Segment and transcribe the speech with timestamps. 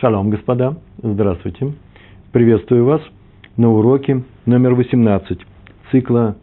[0.00, 0.76] Шалом, господа.
[1.02, 1.72] Здравствуйте.
[2.30, 3.00] Приветствую вас
[3.56, 5.40] на уроке номер 18
[5.90, 6.36] цикла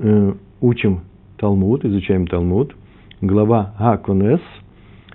[0.00, 1.02] э, «Учим
[1.36, 2.74] Талмуд», изучаем Талмуд,
[3.20, 4.40] глава Аконес,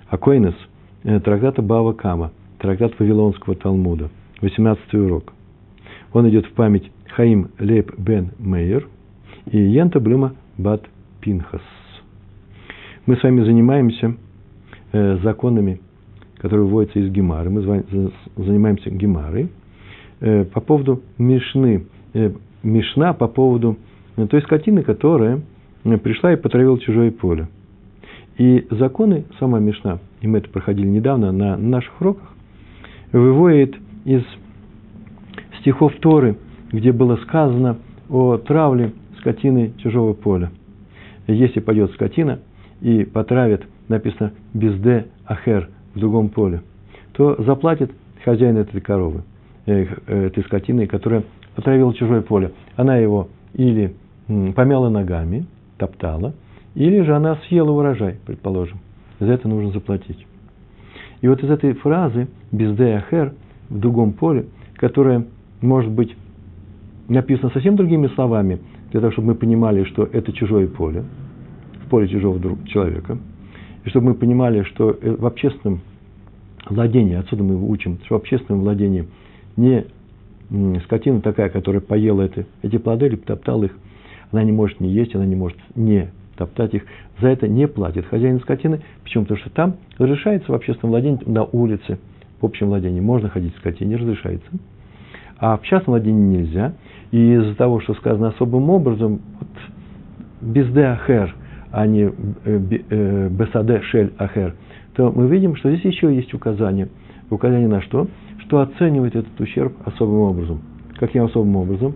[0.08, 0.56] Акойнес,
[1.04, 5.34] э, трактата Бава Кама, трактат Вавилонского Талмуда, 18 урок.
[6.14, 8.88] Он идет в память Хаим Леп бен Мейер
[9.52, 10.86] и Янта Блюма бат
[11.20, 11.62] Пинхас.
[13.06, 14.16] Мы с вами занимаемся
[14.94, 15.82] э, законами
[16.40, 17.50] который выводится из Гемары.
[17.50, 17.62] Мы
[18.38, 19.50] занимаемся Гемарой.
[20.22, 21.86] Э, по поводу Мишны.
[22.14, 22.32] Э,
[22.64, 23.78] Мишна по поводу
[24.18, 25.42] э, той скотины, которая
[26.04, 27.48] пришла и потравила чужое поле.
[28.38, 32.34] И законы, сама Мишна, и мы это проходили недавно на наших уроках,
[33.12, 33.76] выводит
[34.06, 34.24] из
[35.60, 36.38] стихов Торы,
[36.72, 37.78] где было сказано
[38.10, 40.52] о травле скотины чужого поля.
[41.28, 42.40] Если пойдет скотина
[42.82, 46.62] и потравит, написано «безде ахер», в другом поле,
[47.14, 47.92] то заплатит
[48.24, 49.24] хозяин этой коровы,
[49.66, 51.24] э, этой скотины, которая
[51.56, 52.52] отравила чужое поле.
[52.76, 53.94] Она его или
[54.28, 55.46] помяла ногами,
[55.78, 56.34] топтала,
[56.76, 58.80] или же она съела урожай, предположим.
[59.20, 60.26] За это нужно заплатить.
[61.22, 63.34] И вот из этой фразы «бездеахер»
[63.70, 65.26] в другом поле, которая
[65.62, 66.16] может быть
[67.10, 68.60] написана совсем другими словами,
[68.92, 71.04] для того, чтобы мы понимали, что это чужое поле,
[71.86, 73.18] в поле чужого человека–
[73.86, 75.82] и чтобы мы понимали, что э, в общественном
[76.70, 79.08] владении, отсюда мы учим, что в общественном владении
[79.56, 79.86] не
[80.86, 83.78] скотина такая, которая поела это, эти плоды или топтала их,
[84.32, 86.84] она не может не есть, она не может не топтать их,
[87.22, 88.82] за это не платит хозяин скотины.
[89.04, 89.26] Почему?
[89.26, 92.00] Потому что там разрешается в общественном владении, на улице,
[92.42, 94.50] в общем владении можно ходить скотине, разрешается.
[95.38, 96.74] А в частном владении нельзя.
[97.12, 99.50] И из-за того, что сказано особым образом, вот,
[100.42, 101.36] бездеахер–
[101.72, 102.12] а не э,
[102.46, 104.56] э, бесаде шель ахер,
[104.96, 106.90] то мы видим, что здесь еще есть указание.
[107.30, 108.08] Указание на что?
[108.46, 110.62] Что оценивает этот ущерб особым образом.
[111.00, 111.96] Каким особым образом?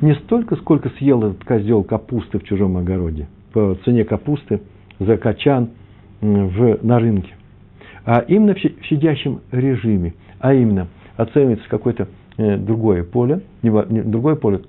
[0.00, 4.60] Не столько, сколько съел этот козел капусты в чужом огороде, по цене капусты
[4.98, 5.70] за качан
[6.20, 7.32] в, на рынке,
[8.04, 14.62] а именно в щадящем режиме, а именно оценивается какое-то э, другое поле, другое поле,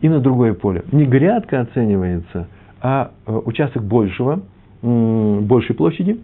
[0.00, 0.84] и на другое поле.
[0.92, 2.48] Не грядка оценивается,
[2.80, 4.42] а э, участок большего,
[4.82, 6.20] большей площади,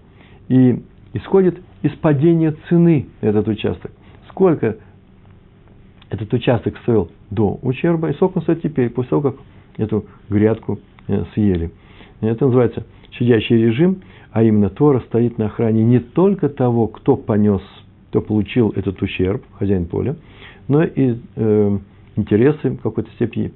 [0.49, 3.91] и исходит из падения цены этот участок.
[4.31, 4.77] Сколько
[6.09, 9.37] этот участок стоил до ущерба, и сколько он стоит теперь, после того, как
[9.77, 10.79] эту грядку
[11.09, 11.71] э, съели.
[12.21, 17.63] Это называется щадящий режим, а именно Тора стоит на охране не только того, кто понес,
[18.11, 20.17] кто получил этот ущерб, хозяин поля,
[20.69, 21.79] но и э,
[22.17, 23.53] интересы в какой-то степени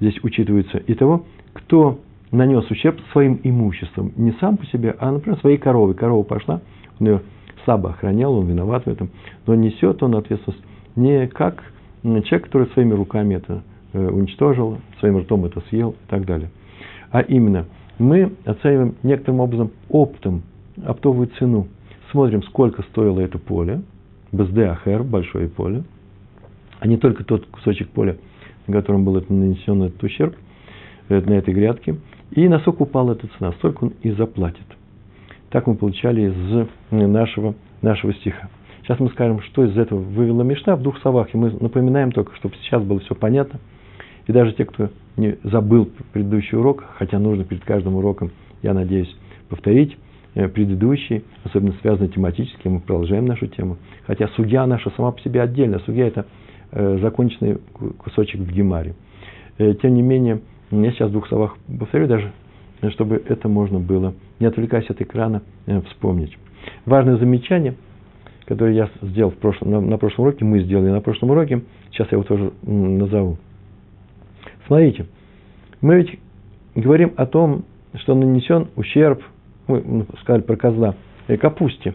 [0.00, 1.98] здесь учитываются и того, кто
[2.30, 4.12] нанес ущерб своим имуществом.
[4.16, 5.94] Не сам по себе, а, например, своей коровой.
[5.94, 6.60] Корова пошла,
[6.98, 7.22] он ее
[7.64, 9.10] слабо охранял, он виноват в этом,
[9.46, 10.62] но несет он ответственность
[10.96, 11.62] не как
[12.02, 16.50] человек, который своими руками это э, уничтожил, своим ртом это съел и так далее.
[17.10, 17.66] А именно,
[17.98, 20.42] мы оцениваем некоторым образом оптом,
[20.84, 21.68] оптовую цену.
[22.10, 23.82] Смотрим, сколько стоило это поле,
[24.32, 25.84] БСД большое поле,
[26.82, 28.16] а не только тот кусочек поля,
[28.66, 30.34] на котором был нанесен этот ущерб
[31.08, 31.94] э, на этой грядке,
[32.32, 34.66] и насколько упала эта цена, столько он и заплатит.
[35.50, 38.48] Так мы получали из э, нашего, нашего стиха.
[38.82, 42.34] Сейчас мы скажем, что из этого вывела Мишна в двух словах, и мы напоминаем только,
[42.34, 43.60] чтобы сейчас было все понятно.
[44.26, 49.14] И даже те, кто не забыл предыдущий урок, хотя нужно перед каждым уроком, я надеюсь,
[49.48, 49.96] повторить
[50.34, 53.76] э, предыдущий, особенно связанный тематически, мы продолжаем нашу тему.
[54.04, 55.78] Хотя судья наша сама по себе отдельно.
[55.86, 56.26] Судья– это
[56.72, 57.58] законченный
[57.98, 58.94] кусочек в Гемаре.
[59.58, 60.40] Э, тем не менее,
[60.70, 62.32] я сейчас в двух словах повторю даже,
[62.90, 66.36] чтобы это можно было, не отвлекаясь от экрана, э, вспомнить.
[66.86, 67.74] Важное замечание,
[68.46, 72.08] которое я сделал в прошлом, на, на прошлом уроке, мы сделали на прошлом уроке, сейчас
[72.10, 73.36] я его тоже назову.
[74.66, 75.06] Смотрите,
[75.80, 76.18] мы ведь
[76.74, 79.22] говорим о том, что нанесен ущерб,
[79.66, 80.94] мы сказали про козла,
[81.40, 81.94] капусте.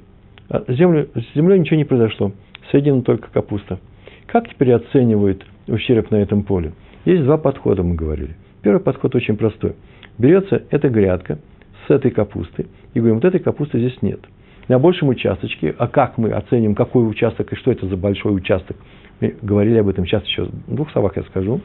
[0.49, 2.31] А землю, с землей ничего не произошло,
[2.71, 3.79] соединена только капуста–
[4.27, 6.73] как теперь оценивают ущерб на этом поле?
[7.05, 8.35] Есть два подхода, мы говорили.
[8.61, 9.75] Первый подход очень простой.
[10.17, 11.39] Берется эта грядка
[11.87, 14.19] с этой капустой, и говорим, вот этой капусты здесь нет.
[14.67, 18.75] На большем участочке, а как мы оценим, какой участок и что это за большой участок,
[19.21, 21.61] мы говорили об этом, сейчас еще двух словах я скажу,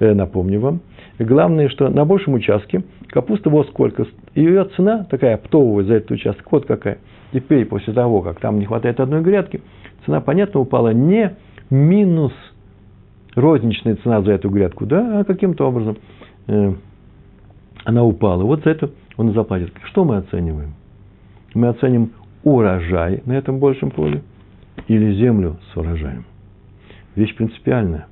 [0.00, 0.80] э, напомню вам.
[1.20, 6.50] главное, что на большем участке капуста вот сколько, ее цена такая оптовая за этот участок,
[6.50, 6.98] вот какая.
[7.32, 9.60] Теперь, после того, как там не хватает одной грядки,
[10.04, 11.36] цена, понятно, упала не
[11.70, 12.32] минус
[13.34, 15.98] розничная цена за эту грядку, да, а каким-то образом
[16.46, 16.74] э,
[17.84, 18.42] она упала.
[18.42, 19.72] Вот за это он заплатит.
[19.84, 20.74] Что мы оцениваем?
[21.54, 22.12] мы оценим
[22.44, 24.22] урожай на этом большем поле
[24.86, 26.24] или землю с урожаем.
[27.16, 28.06] Вещь принципиальная.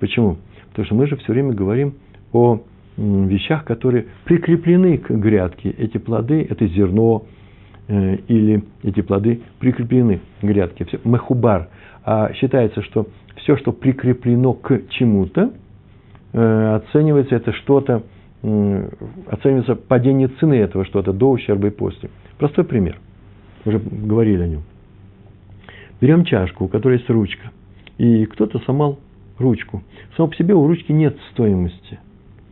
[0.00, 0.38] Почему?
[0.70, 1.94] Потому что мы же все время говорим
[2.32, 2.60] о
[2.96, 5.70] вещах, которые прикреплены к грядке.
[5.70, 7.24] Эти плоды, это зерно
[7.88, 10.84] э, или эти плоды прикреплены к грядке.
[10.84, 11.68] Все, мехубар.
[12.04, 13.06] А считается, что
[13.36, 15.52] все, что прикреплено к чему-то,
[16.32, 18.02] э, оценивается это что-то,
[18.42, 22.10] оценивается падение цены этого что-то до ущерба и после.
[22.36, 22.98] Простой пример.
[23.64, 24.62] Уже говорили о нем.
[26.00, 27.50] Берем чашку, у которой есть ручка,
[27.96, 28.98] и кто-то сломал
[29.38, 29.82] ручку.
[30.16, 31.98] Само по себе у ручки нет стоимости.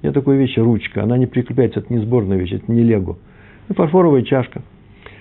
[0.03, 3.19] Нет такой вещи ручка, она не прикрепляется, это не сборная вещь, это не лего.
[3.67, 4.63] Это фарфоровая чашка.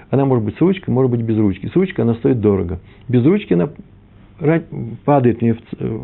[0.09, 1.67] Она может быть с ручкой, может быть без ручки.
[1.67, 2.79] С ручкой она стоит дорого.
[3.07, 3.69] Без ручки она
[5.05, 5.39] падает,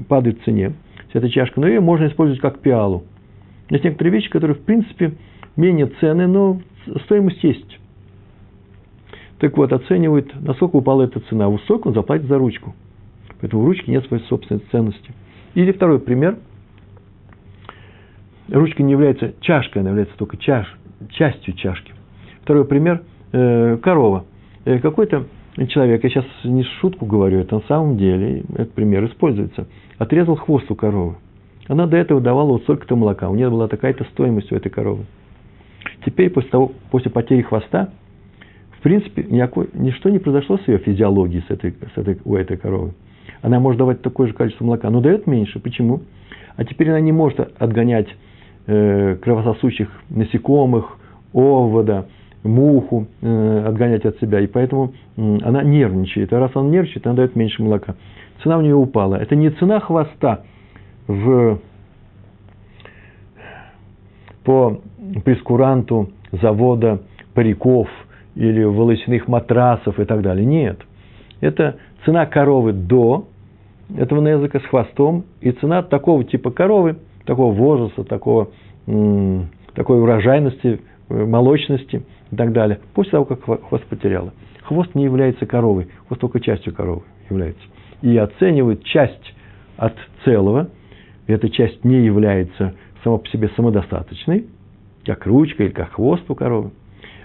[0.08, 0.74] падает в цене,
[1.18, 3.04] эта чашка, но ее можно использовать как пиалу.
[3.70, 5.14] Есть некоторые вещи, которые, в принципе,
[5.56, 6.62] менее ценные, но
[7.06, 7.80] стоимость есть.
[9.40, 11.50] Так вот, оценивают, насколько упала эта цена.
[11.50, 12.76] Высокую он заплатит за ручку.
[13.40, 15.12] Поэтому у ручки нет своей собственной ценности.
[15.54, 16.38] Или второй пример.
[18.50, 20.66] Ручка не является чашкой, она является только чаш,
[21.12, 21.92] частью чашки.
[22.44, 23.04] Второй пример
[23.34, 24.26] э,– корова.
[24.66, 25.26] Э, какой-то
[25.66, 29.68] человек, я сейчас не шутку говорю, это на самом деле, этот пример используется,
[29.98, 31.16] отрезал хвост у коровы.
[31.68, 35.06] Она до этого давала вот столько-то молока, у нее была такая-то стоимость у этой коровы.
[36.06, 37.90] Теперь, после, того, после потери хвоста,
[38.78, 42.58] в принципе, никакой, ничто не произошло с ее физиологией, с этой, с этой, у этой
[42.58, 42.94] коровы.
[43.42, 45.60] Она может давать такое же количество молока, но дает меньше.
[45.60, 46.02] Почему?
[46.56, 48.08] А теперь она не может отгонять
[48.68, 50.98] э, кровососущих насекомых,
[51.34, 52.08] овода,
[52.44, 54.40] муху э, отгонять от себя.
[54.40, 56.32] И поэтому она нервничает.
[56.34, 57.96] А раз она нервничает, она дает меньше молока.
[58.44, 59.16] Цена у нее упала.
[59.16, 60.42] Это не цена хвоста
[61.08, 61.60] в,
[64.44, 64.82] по
[65.24, 67.02] прескуранту завода
[67.34, 67.88] париков
[68.36, 70.46] или волосяных матрасов и так далее.
[70.46, 70.80] Нет.
[71.42, 73.28] Это цена коровы до
[73.96, 78.50] этого языка с хвостом и цена такого типа коровы, такого возраста, такого,
[78.86, 84.34] такой урожайности, э, молочности и так далее, после того, как хвост потеряла.
[84.64, 87.64] Хвост не является коровой, хвост только частью коровы является.
[88.02, 89.34] И оценивает часть
[89.78, 89.96] от
[90.26, 90.70] целого,
[91.26, 94.48] эта часть не является сама по себе самодостаточной,
[95.06, 96.72] как ручка или как хвост у коровы.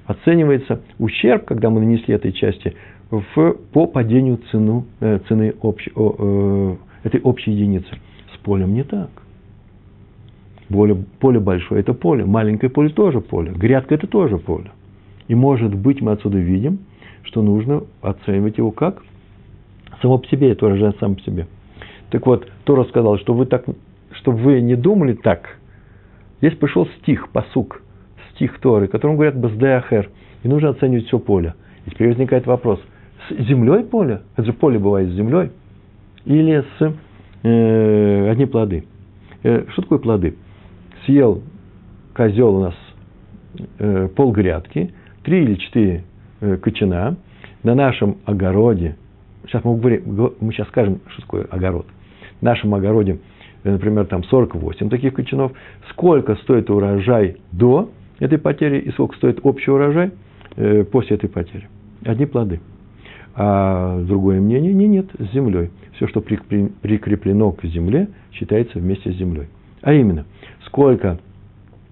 [0.06, 2.75] Оценивается ущерб, когда мы нанесли этой части
[3.10, 7.88] в, по падению цену, э, цены общ, о, э, этой общей единицы.
[8.34, 9.10] С полем не так.
[10.69, 14.70] Поле, поле большое– это поле, маленькое поле– тоже поле, грядка– это тоже поле.
[15.28, 16.80] И, может быть, мы отсюда видим,
[17.22, 19.02] что нужно оценивать его как
[20.02, 21.46] само по себе, это урожай сам по себе.
[22.10, 23.64] Так вот, Тора сказал, что вы, так,
[24.12, 25.58] чтобы вы не думали так.
[26.38, 27.82] Здесь пришел стих, посук,
[28.34, 30.10] стих Торы, которым говорят «Баздеахер»,
[30.42, 31.54] и нужно оценивать все поле.
[31.86, 32.80] И теперь возникает вопрос,
[33.30, 34.22] с землей поле?
[34.36, 35.50] Это же поле бывает с землей.
[36.25, 36.94] Или с
[37.44, 38.84] э, одни плоды.
[39.44, 40.36] Э, что такое плоды?
[41.06, 41.42] Съел
[42.14, 42.75] козел у нас
[43.78, 44.92] э, пол грядки,
[45.22, 46.04] три или четыре
[46.40, 47.16] э, кочана
[47.62, 48.96] на нашем огороде.
[49.46, 51.86] Сейчас мы, говорим, мы сейчас скажем, что такое огород.
[52.40, 53.19] В нашем огороде,
[53.64, 55.52] э, например, там 48 таких кочанов.
[55.90, 60.12] Сколько стоит урожай до этой потери и сколько стоит общий урожай
[60.56, 61.68] э, после этой потери?
[62.04, 62.61] Одни плоды.
[63.35, 65.70] А другое мнение, не, нет, с землей.
[65.94, 69.47] Все, что прикреплено к земле, считается вместе с землей.
[69.80, 70.26] А именно,
[70.66, 71.18] сколько,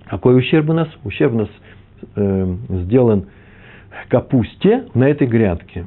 [0.07, 0.89] какой ущерб у нас?
[1.05, 1.49] Ущерб у нас
[2.17, 3.27] э, сделан
[4.09, 5.87] капусте на этой грядке.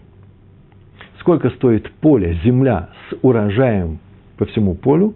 [1.19, 3.99] Сколько стоит поле, земля с урожаем
[4.37, 5.13] по всему полю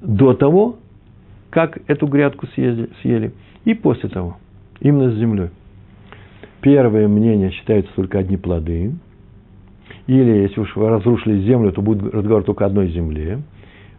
[0.00, 0.76] до того,
[1.50, 3.32] как эту грядку съели, съели
[3.64, 4.38] и после того,
[4.80, 5.50] именно с землей
[6.62, 8.92] первое мнение считается только одни плоды.
[10.06, 13.40] Или, если уж вы разрушили землю, то будет разговор только одной земле.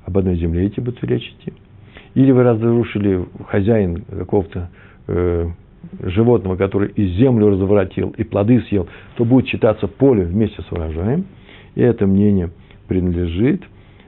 [0.06, 1.54] Об одной земле идти будет речь идти.
[2.16, 4.70] Или вы разрушили хозяин какого-то
[5.08, 5.50] э,
[6.02, 11.26] животного, который и землю разворотил, и плоды съел, то будет считаться поле вместе с урожаем.
[11.76, 12.52] И это мнение
[12.88, 13.64] принадлежит,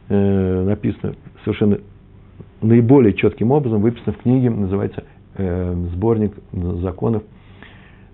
[0.10, 1.80] э, написано совершенно
[2.62, 5.04] наиболее четким образом, выписано в книге, называется
[5.36, 7.24] э, сборник законов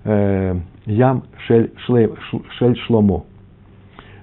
[0.03, 3.25] Э, ям Шель, шель Шломо.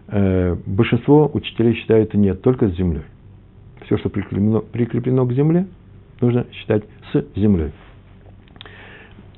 [0.09, 3.03] Э, большинство учителей считают нет, только с землей.
[3.85, 5.67] Все, что прикреплено, прикреплено к земле,
[6.21, 7.71] нужно считать с землей.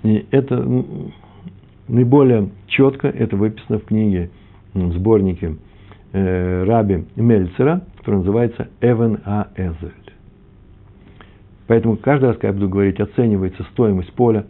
[0.02, 0.84] И это
[1.88, 4.30] наиболее четко это выписано в книге,
[4.74, 5.56] в сборнике
[6.12, 9.48] э, Раби Мельцера, который называется Эвен А.
[9.56, 9.92] Эзель.
[11.66, 14.46] Поэтому каждый раз, когда я буду говорить, оценивается стоимость поля,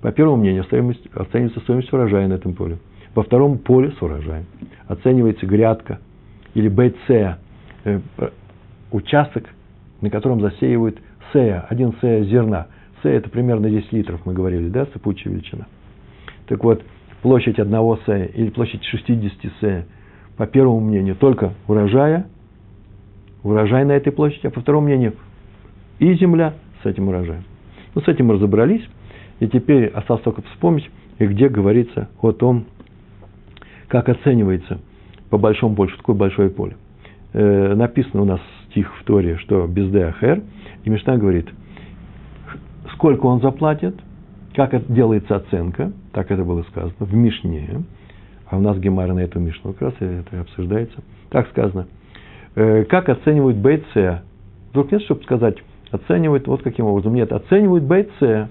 [0.00, 2.78] По первому мнению, стоимость, оценивается стоимость урожая на этом поле.
[3.14, 4.46] Во втором поле с урожаем
[4.86, 6.00] оценивается грядка
[6.54, 7.38] или БЦ,
[7.84, 8.00] э,
[8.90, 9.44] участок,
[10.00, 10.98] на котором засеивают
[11.32, 12.68] сея, один сея зерна.
[13.02, 15.66] Сея– это примерно 10 литров, мы говорили, да, сыпучая величина.
[16.46, 16.82] Так вот,
[17.22, 19.86] площадь одного сея или площадь 60 сея,
[20.36, 22.26] по первому мнению, только урожая,
[23.42, 25.14] урожай на этой площади, а по второму мнению,
[25.98, 27.44] и земля с этим урожаем.
[27.94, 28.84] Ну, с этим мы разобрались,
[29.40, 32.66] и теперь осталось только вспомнить, где говорится о том,
[33.88, 34.80] как оценивается
[35.30, 36.76] по большому что такое большое поле.
[37.32, 38.40] Э, написано у нас
[38.70, 40.42] стих в Торе, что без Ахер,
[40.84, 41.48] и Мишна говорит,
[42.94, 43.94] сколько он заплатит,
[44.54, 47.82] как это делается оценка, так это было сказано, в Мишне,
[48.48, 51.86] а у нас Гемара на эту Мишну как раз это обсуждается, так сказано,
[52.54, 54.22] э, как оценивают БЦ.
[54.70, 55.56] Вдруг нет, чтобы сказать,
[55.90, 57.14] оценивают вот каким образом.
[57.14, 58.50] Нет, оценивают БЦ,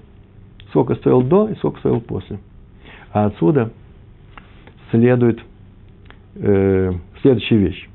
[0.70, 2.38] сколько стоил до и сколько стоил после.
[3.12, 3.70] А отсюда
[4.90, 5.40] следует
[6.36, 7.88] э, следующая вещь.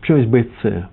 [0.00, 0.88] Почему есть БЦ?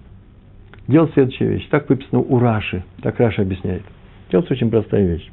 [0.88, 1.67] Делать следующая вещь.
[1.70, 2.84] Так выписано у Раши.
[3.01, 3.84] Так Раши объясняет.
[4.32, 5.29] Делается очень простая вещь.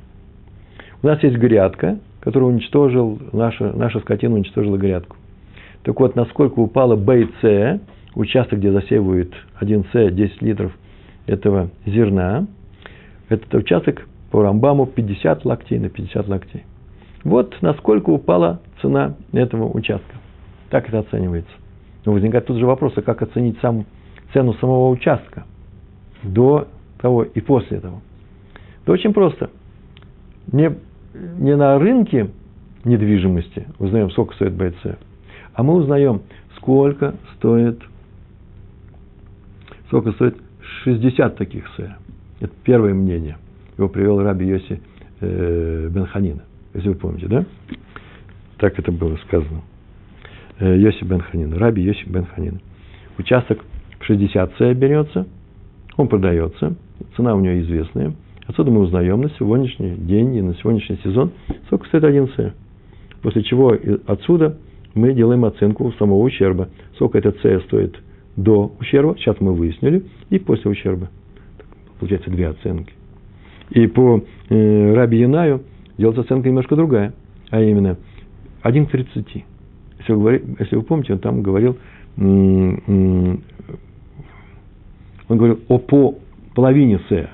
[1.02, 5.16] У нас есть грядка, которую уничтожил, наша, наша скотина уничтожила грядку.
[5.82, 7.80] Так вот, насколько упала БЦ,
[8.14, 10.72] участок, где засеивают 1С 10 литров
[11.26, 12.46] этого зерна,
[13.28, 16.64] этот участок по Рамбаму 50 локтей на 50 локтей.
[17.22, 20.16] Вот насколько упала цена этого участка.
[20.70, 21.52] Так это оценивается.
[22.04, 23.86] Но возникает тут же вопрос, а как оценить сам,
[24.34, 25.44] цену самого участка
[26.22, 28.02] до того и после этого.
[28.82, 29.48] Это очень просто.
[30.52, 30.76] Не,
[31.38, 32.30] не на рынке
[32.84, 34.98] недвижимости узнаем, сколько стоит БЦ,
[35.54, 36.20] а мы узнаем,
[36.56, 37.80] сколько стоит,
[39.86, 40.36] сколько стоит
[40.82, 41.96] 60 таких С.
[42.40, 43.38] Это первое мнение.
[43.78, 44.82] Его привел Раби Йоси
[45.20, 46.42] э, Бенханина
[46.74, 47.44] если вы помните, да?
[48.58, 49.62] Так это было сказано.
[50.58, 52.60] Э, Йосиф бен Ханин, Раби Йосиф бен Ханин.
[53.16, 53.64] Участок
[54.04, 55.26] 60 С берется,
[55.96, 56.76] он продается,
[57.16, 58.14] цена у него известная.
[58.46, 61.32] Отсюда мы узнаем на сегодняшний день и на сегодняшний сезон,
[61.66, 62.54] сколько стоит один С.
[63.22, 63.74] После чего
[64.06, 64.58] отсюда
[64.94, 66.68] мы делаем оценку самого ущерба.
[66.96, 67.96] Сколько этот С стоит
[68.36, 71.08] до ущерба, сейчас мы выяснили, и после ущерба.
[71.98, 72.92] Получается две оценки.
[73.70, 75.62] И по э, Раби Янаю–
[75.98, 77.12] делается оценка немножко другая,
[77.50, 77.96] а именно
[78.62, 79.44] 1 к 30.
[79.98, 81.76] Если вы, если вы помните, он там говорил,
[85.28, 86.18] он говорил о по
[86.54, 87.28] половине С.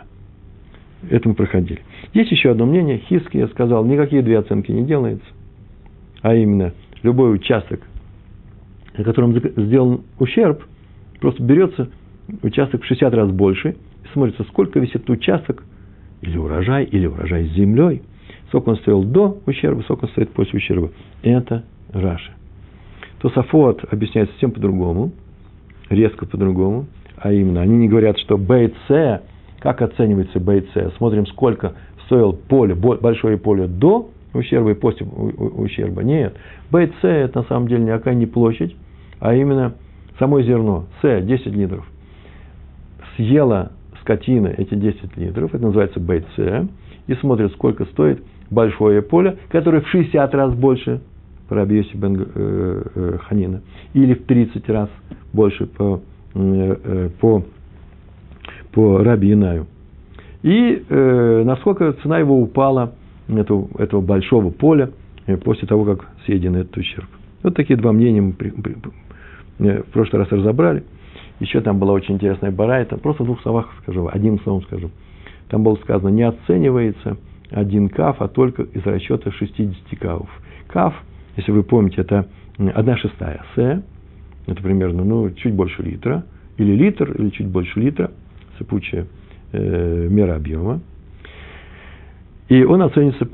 [1.09, 1.80] Это мы проходили.
[2.12, 2.99] Есть еще одно мнение.
[2.99, 5.26] Хиски я сказал, никакие две оценки не делается.
[6.23, 7.80] А именно, любой участок,
[8.97, 10.62] на котором сделан ущерб,
[11.20, 11.90] просто берется
[12.42, 15.64] участок в 60 раз больше, и смотрится, сколько весит участок,
[16.20, 18.02] или урожай, или урожай с землей,
[18.50, 20.90] Сколько он стоил до ущерба, сколько он стоит после ущерба.
[21.23, 22.32] Это Раша.
[23.20, 25.12] Тософот объясняет совсем по-другому,
[25.88, 26.87] резко по-другому,
[27.20, 29.22] а именно, они не говорят, что БЦ,
[29.60, 31.74] как оценивается БЦ, смотрим, сколько
[32.06, 36.02] стоил поле, большое поле до ущерба и после ущерба.
[36.02, 36.34] Нет,
[36.70, 38.74] БЦ это на самом деле никакая не площадь,
[39.18, 39.74] а именно
[40.18, 41.86] само зерно, С, 10 литров.
[43.16, 46.70] Съела скотина эти 10 литров, это называется БЦ,
[47.06, 51.00] и смотрит, сколько стоит большое поле, которое в 60 раз больше
[51.48, 53.60] по Рабиоси бен э, э, Ханина,
[53.92, 54.88] или в 30 раз
[55.32, 56.00] больше по,
[56.32, 57.42] по,
[58.72, 59.66] по Раби Инаю.
[60.42, 62.94] И э, насколько цена его упала,
[63.28, 64.90] этого, этого большого поля,
[65.44, 67.08] после того, как съеден этот ущерб.
[67.42, 68.76] Вот такие два мнения мы при, при,
[69.58, 70.84] в прошлый раз разобрали.
[71.40, 72.96] Еще там была очень интересная барайта.
[72.96, 74.90] Просто в двух словах скажу, одним словом скажу.
[75.49, 77.16] Там было сказано, не оценивается–
[77.50, 80.28] один каф, а только из расчета 60 кафов.
[80.68, 80.94] Каф,
[81.37, 82.26] если вы помните, это
[82.75, 83.82] одна шестая С,
[84.50, 86.25] это примерно ну, чуть больше литра,
[86.57, 88.11] или литр, или чуть больше литра,
[88.59, 89.07] сыпучая
[89.52, 90.80] э, мера объема.
[92.49, 93.28] И он оценится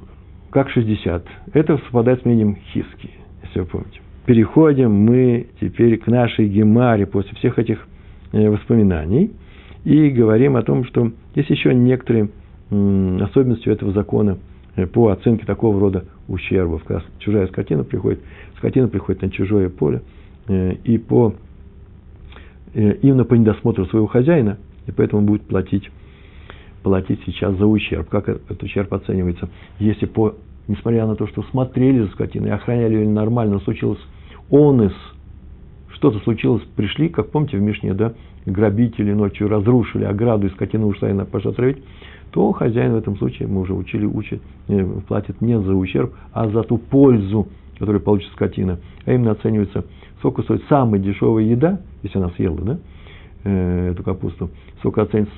[0.50, 1.26] как 60.
[1.54, 3.10] Это совпадает с мнением Хиски,
[3.42, 4.00] если вы помните.
[4.26, 7.86] Переходим мы теперь к нашей гемаре после всех этих
[8.32, 9.32] э, воспоминаний
[9.84, 12.28] и говорим о том, что есть еще некоторые
[12.68, 14.38] особенностью этого закона
[14.74, 16.84] э, по оценке такого рода ущербов.
[16.84, 18.20] Когда чужая скотина приходит,
[18.58, 20.02] скотина приходит на чужое поле,
[20.48, 21.34] и по,
[22.74, 25.90] э, именно по недосмотру своего хозяина, и поэтому он будет платить,
[26.82, 28.08] платить сейчас за ущерб.
[28.08, 29.48] Как этот ущерб оценивается?
[29.78, 30.34] Если по,
[30.68, 34.00] несмотря на то, что смотрели за скотиной, охраняли ее нормально, случилось
[34.50, 34.94] онес,
[35.90, 41.10] что-то случилось, пришли, как помните в Мишне, да, грабители ночью разрушили ограду, и скотина ушла
[41.10, 41.78] и пошла травить,
[42.30, 46.48] то хозяин в этом случае, мы уже учили, учит, э, платит не за ущерб, а
[46.48, 48.78] за ту пользу, которую получит скотина.
[49.04, 49.84] А именно оценивается,
[50.18, 52.78] сколько стоит самая дешевая еда, если она съела, да,
[53.44, 55.32] э, эту капусту, сколько оценится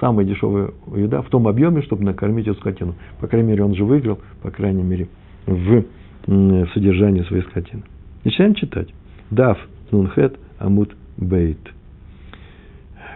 [0.00, 2.94] самая дешевая еда в том объеме, чтобы накормить эту скотину.
[3.20, 5.08] По крайней мере, он же выиграл, по крайней мере,
[5.46, 5.84] в,
[6.26, 7.82] в содержании своей скотины.
[8.24, 8.88] Начинаем читать.
[9.30, 9.58] Дав
[9.90, 11.58] Нунхет Амут Бейт.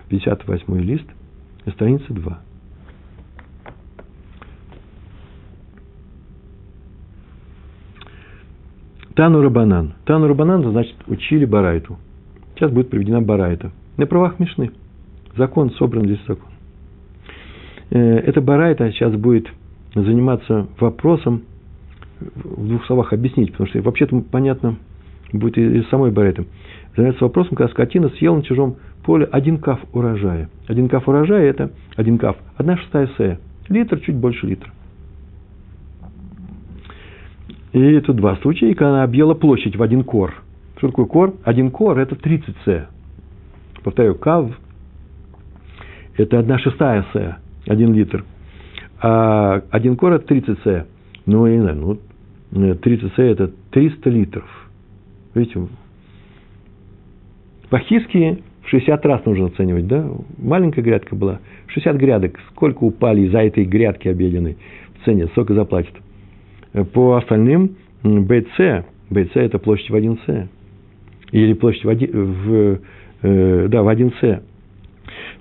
[0.08, 1.06] 58 лист,
[1.72, 2.40] страница 2.
[9.20, 9.92] Тану Рабанан.
[10.06, 11.98] Тану Рабанан, значит, учили Барайту.
[12.54, 13.70] Сейчас будет приведена Барайта.
[13.98, 14.70] На правах Мишны.
[15.36, 16.48] Закон собран здесь закон.
[17.90, 19.46] Э, эта Барайта сейчас будет
[19.94, 21.42] заниматься вопросом,
[22.18, 24.76] в двух словах объяснить, потому что вообще-то понятно
[25.34, 26.46] будет и самой Барайты.
[26.96, 30.48] Заниматься вопросом, когда скотина съела на чужом поле один каф урожая.
[30.66, 33.38] Один каф урожая– это один каф, одна шестая сея.
[33.68, 34.72] Литр, чуть больше литра.
[37.72, 40.42] И тут два случая, когда она объела площадь в один кор.
[40.76, 41.34] Что такое кор?
[41.44, 42.88] Один кор– это 30 с.
[43.84, 44.50] Повторяю, кав–
[46.16, 48.24] это одна шестая с, один литр.
[49.00, 50.86] А один кор– это 30 с.
[51.26, 51.98] Ну, я не знаю,
[52.50, 54.70] ну, 30 с– это 300 литров.
[55.34, 55.68] Видите,
[57.68, 60.10] по-хиски в 60 раз нужно оценивать, да?
[60.38, 62.38] Маленькая грядка была, 60 грядок.
[62.50, 64.56] Сколько упали из-за этой грядки обеденной
[64.98, 65.94] в цене, сколько заплатят?
[66.92, 70.48] По остальным БЦ, БЦ это площадь в 1С.
[71.32, 72.78] Или площадь в, 1, в,
[73.22, 74.42] э, да, в 1С.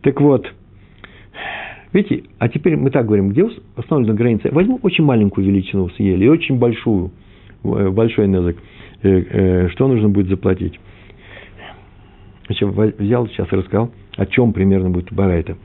[0.02, 0.52] Так вот,
[1.94, 4.50] видите, а теперь мы так говорим, где установлена граница?
[4.52, 7.12] Возьму очень маленькую величину съели и очень большую,
[7.64, 8.58] э, большой язык.
[9.02, 10.80] Э, э, что нужно будет заплатить?
[12.48, 15.56] Значит, взял сейчас рассказал, о чем примерно будет барайта.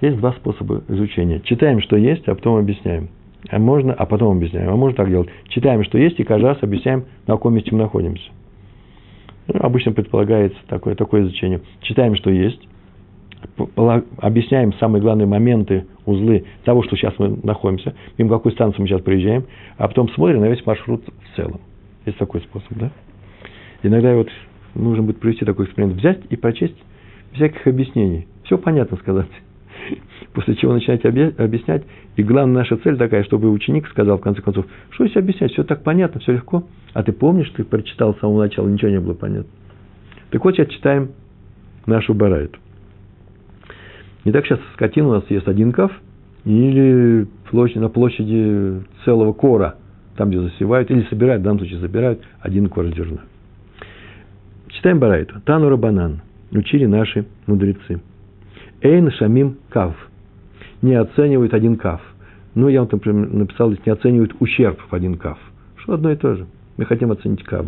[0.00, 1.40] Есть два способа изучения.
[1.40, 3.10] Читаем, что есть, а потом объясняем.
[3.50, 4.70] А можно, а потом объясняем.
[4.70, 5.28] А можно так делать.
[5.48, 8.24] Читаем, что есть, и каждый раз объясняем, на каком месте мы находимся.
[9.46, 11.60] Ну, обычно предполагается такое, такое изучение.
[11.82, 12.66] Читаем, что есть,
[14.16, 19.02] объясняем самые главные моменты, узлы того, что сейчас мы находимся, мимо какой станции мы сейчас
[19.02, 19.44] приезжаем,
[19.76, 21.60] а потом смотрим на весь маршрут в целом.
[22.06, 22.90] Есть такой способ, да?
[23.82, 24.28] Иногда вот
[24.74, 26.76] нужно будет провести такой эксперимент, взять и прочесть
[27.32, 28.26] всяких объяснений.
[28.44, 29.28] Все понятно сказать.
[30.32, 31.84] После чего начинать объяснять.
[32.16, 35.64] И главная наша цель такая, чтобы ученик сказал, в конце концов, что здесь объяснять, все
[35.64, 36.64] так понятно, все легко.
[36.92, 39.50] А ты помнишь, ты прочитал с самого начала, ничего не было понятно.
[40.30, 41.10] Так вот, сейчас читаем
[41.86, 42.58] нашу барайту.
[44.24, 45.92] Не так сейчас скотина у нас есть один каф,
[46.44, 49.76] или площадь, на площади целого кора,
[50.16, 53.20] там, где засевают, или собирают, в данном случае собирают один кор зерна.
[54.68, 55.40] Читаем Барайту.
[55.44, 56.20] Тану Рабанан.
[56.50, 58.00] Учили наши мудрецы.
[58.84, 59.94] Эйн Шамим Кав.
[60.82, 62.02] Не оценивают один кав.
[62.54, 63.00] Ну, я вам там
[63.38, 65.38] написал, не оценивают ущерб в один кав.
[65.76, 66.46] Что одно и то же.
[66.76, 67.64] Мы хотим оценить кав.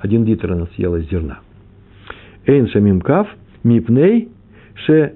[0.00, 1.38] Один литр она съела зерна.
[2.44, 3.26] Эйн Шамим Кав.
[3.62, 4.28] Мипней
[4.84, 5.14] Ше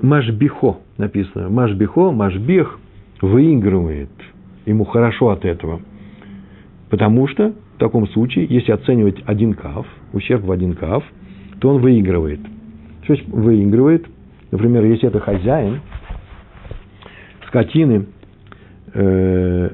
[0.00, 0.78] Машбихо.
[0.98, 1.48] Написано.
[1.48, 2.80] Машбихо, Машбих
[3.20, 4.10] выигрывает.
[4.66, 5.80] Ему хорошо от этого.
[6.90, 11.04] Потому что в таком случае, если оценивать один кав, ущерб в один кав,
[11.60, 12.40] то он выигрывает.
[13.06, 14.06] То есть выигрывает
[14.52, 15.80] Например, если это хозяин
[17.48, 18.06] скотины,
[18.92, 19.70] э,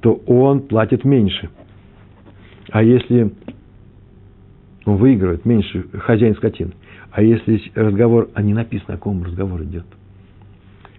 [0.00, 1.48] то он платит меньше.
[2.70, 3.32] А если
[4.84, 6.72] он выигрывает меньше хозяин скотины,
[7.12, 9.86] а если разговор, а не написано, о ком разговор идет,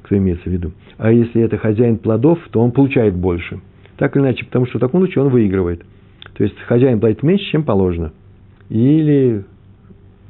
[0.02, 0.72] кто имеется в виду.
[0.98, 3.60] А если это хозяин плодов, то он получает больше.
[3.98, 5.86] Так или иначе, потому что в таком случае он выигрывает.
[6.36, 8.14] То есть хозяин платит меньше, чем положено.
[8.70, 9.44] Или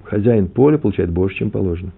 [0.06, 1.91] хозяин поля получает больше, чем положено.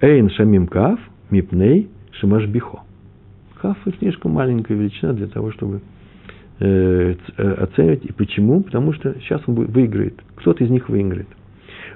[0.00, 2.82] Эйн шамим каф, мипней шамашбихо.
[3.60, 5.80] Каф– слишком маленькая величина для того, чтобы
[6.60, 8.04] э, э, оценивать.
[8.04, 8.62] И почему?
[8.62, 10.14] Потому что сейчас он выиграет.
[10.36, 11.26] Кто-то из них выиграет.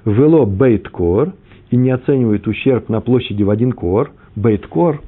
[0.04, 1.34] Вело бейт кор
[1.70, 4.10] и не оценивает ущерб на площади в один кор.
[4.34, 5.00] Бейт кор,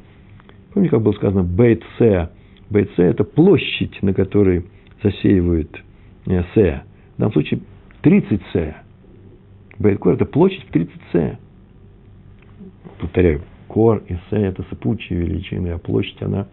[0.72, 2.28] помните, как было сказано, бейт се.
[2.70, 4.66] Бейт се– это площадь, на которой
[5.02, 5.82] засеивают
[6.26, 6.82] э, се.
[7.16, 7.58] В данном случае
[8.02, 8.76] 30 се.
[9.80, 11.38] Бейт кор– это площадь в 30 се
[12.98, 16.46] повторяю, кор и се– это сыпучие величины, а площадь, она,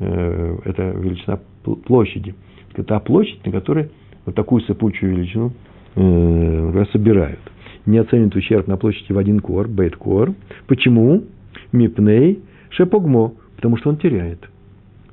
[0.00, 1.40] э, это величина
[1.86, 2.34] площади.
[2.72, 3.90] Это та площадь, на которой
[4.26, 5.52] вот такую сыпучую величину
[5.94, 7.40] э, собирают.
[7.86, 10.34] Не оценит ущерб на площади в один кор, бейт кор.
[10.66, 11.24] Почему?
[11.72, 14.40] Мипней шепогмо, потому что он теряет.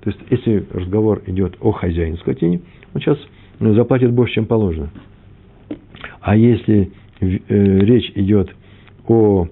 [0.02, 2.62] То есть, если разговор идет о хозяине скотине,
[2.94, 3.18] он сейчас
[3.60, 4.90] заплатит больше, чем положено.
[6.22, 8.50] А если э, речь идет
[9.08, 9.48] о,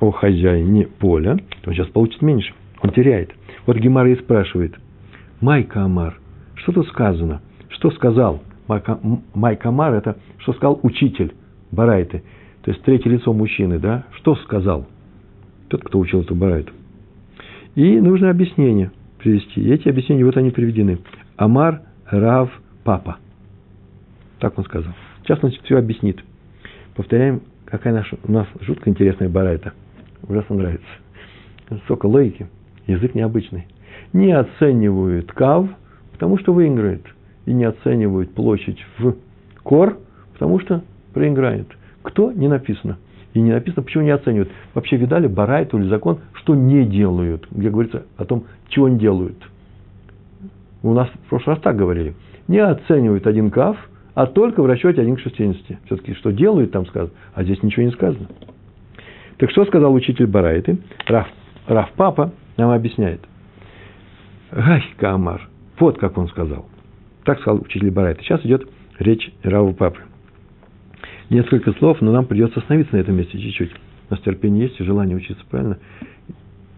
[0.00, 3.32] о хозяине поля, то он сейчас получит меньше, он теряет.
[3.66, 4.74] Вот Гемара и спрашивает,
[5.40, 6.18] Майка Амар,
[6.54, 7.40] что тут сказано?
[7.68, 8.42] Что сказал?
[8.66, 11.34] Майка Амар– это что сказал учитель
[11.70, 12.22] Барайты,
[12.62, 14.04] то есть третье лицо мужчины, да?
[14.16, 14.86] Что сказал?
[15.68, 16.72] Тот, кто учил эту Барайту.
[17.74, 19.60] И нужно объяснение привести.
[19.60, 20.98] И эти объяснения, вот они приведены.
[21.36, 22.50] Амар, Рав,
[22.84, 23.18] Папа.
[24.38, 24.92] Так он сказал.
[25.22, 26.20] Сейчас он все объяснит.
[26.94, 29.72] Повторяем, какая наша, у нас жутко интересная барайта.
[30.26, 30.86] Ужасно нравится.
[31.84, 32.48] Столько логики.
[32.86, 33.66] Язык необычный.
[34.12, 35.68] Не оценивают кав,
[36.12, 37.04] потому что выиграет.
[37.46, 39.14] И не оценивают площадь в
[39.62, 39.98] кор,
[40.32, 41.66] потому что проиграет.
[42.02, 42.32] Кто?
[42.32, 42.98] Не написано.
[43.34, 44.50] И не написано, почему не оценивают.
[44.74, 49.36] Вообще видали барайту или закон, что не делают, где говорится о том, чего не делают.
[50.82, 52.14] У нас в прошлый раз так говорили.
[52.46, 53.76] Не оценивают один каф,
[54.14, 55.78] а только в расчете 1 к 60.
[55.86, 58.26] Все-таки что делают, там сказано, а здесь ничего не сказано.
[59.38, 60.78] Так что сказал учитель Барайты?
[61.06, 61.28] Раф,
[61.66, 63.20] Раф Папа нам объясняет.
[64.50, 65.48] Гай Камар.
[65.78, 66.66] Вот как он сказал.
[67.24, 68.22] Так сказал учитель Барайты.
[68.22, 70.00] Сейчас идет речь Раву Папы
[71.30, 73.72] несколько слов, но нам придется остановиться на этом месте чуть-чуть.
[74.08, 75.78] У нас терпение есть и желание учиться правильно.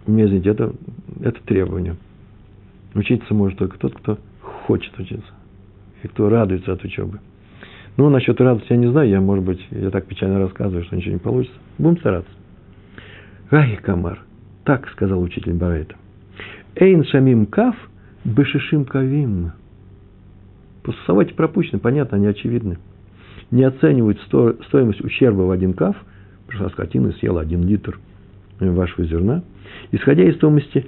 [0.07, 0.73] Не извините, это,
[1.23, 1.97] это требование.
[2.95, 5.33] Учиться может только тот, кто хочет учиться.
[6.03, 7.21] И кто радуется от учебы.
[7.97, 11.13] Ну, насчет радости я не знаю, я, может быть, я так печально рассказываю, что ничего
[11.13, 11.57] не получится.
[11.79, 12.31] Будем стараться.
[13.51, 14.23] Гай Камар,
[14.65, 15.97] так сказал учитель Барайта.
[16.77, 17.77] Эйн шамим каф
[18.25, 19.53] бешишим кавим.
[21.05, 22.79] Слова пропущены, понятно, они очевидны
[23.51, 24.21] не оценивают
[24.69, 25.97] стоимость ущерба в один каф,
[26.49, 27.99] что скотина съела один литр
[28.59, 29.43] вашего зерна,
[29.91, 30.87] исходя из стоимости,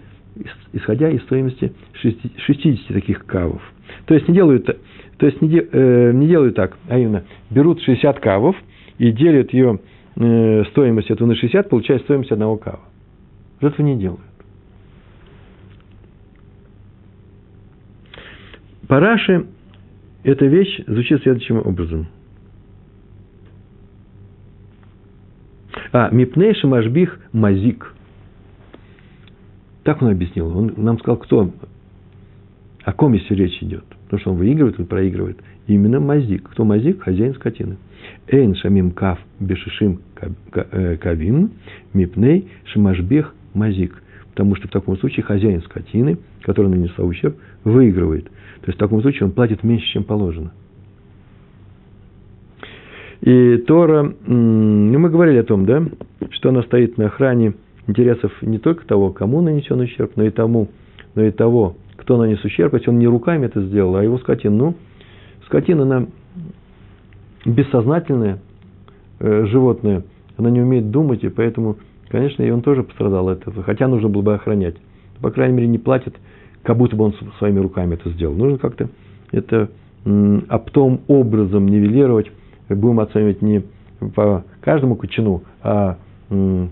[0.73, 3.63] исходя из стоимости 60 таких кавов.
[4.07, 4.67] То есть не делают,
[5.19, 8.57] то есть не, э, не делают так, а именно берут 60 кавов
[8.99, 9.81] и делят ее
[10.17, 12.81] э, стоимость этого на 60, получая стоимость одного кава.
[13.61, 14.21] Этого не делают.
[18.89, 19.47] Параши
[20.23, 22.09] эта вещь звучит следующим образом–
[25.93, 27.95] А, мипней шамашбих мазик.
[29.85, 30.57] Так он объяснил.
[30.57, 31.53] Он нам сказал, кто,
[32.83, 33.85] о ком если речь идет.
[34.13, 35.39] Потому что он выигрывает, он проигрывает.
[35.67, 36.51] Именно мазик.
[36.51, 37.03] Кто мазик?
[37.03, 37.79] Хозяин скотины.
[38.29, 40.03] Эйн шамим кав бешишим
[40.55, 41.53] э, кавим,
[41.95, 44.03] мипней шамашбех мазик.
[44.33, 48.27] Потому что в таком случае хозяин скотины, который нанесла ущерб, выигрывает.
[48.27, 50.53] То есть в таком случае он платит меньше, чем положено.
[53.23, 55.87] И Тора, ну, мы говорили о том, да,
[56.33, 57.55] что она стоит на охране
[57.87, 60.69] интересов не только того, кому нанесен ущерб, но и тому,
[61.15, 64.55] но и того, кто нанес ущерб, если он не руками это сделал, а его скотина.
[64.55, 64.75] Ну,
[65.47, 66.07] скотина, она
[67.47, 68.41] бессознательное
[69.21, 70.03] э, животное,
[70.37, 71.77] она не умеет думать, и поэтому,
[72.09, 74.75] конечно, и он тоже пострадал от этого, хотя нужно было бы охранять.
[75.21, 76.17] По крайней мере, не платит,
[76.65, 78.35] как будто бы он своими руками это сделал.
[78.35, 78.89] Нужно как-то
[79.31, 79.71] это
[80.05, 82.33] оптом образом нивелировать,
[82.69, 83.63] будем оценивать не
[84.17, 85.99] по каждому кочану, а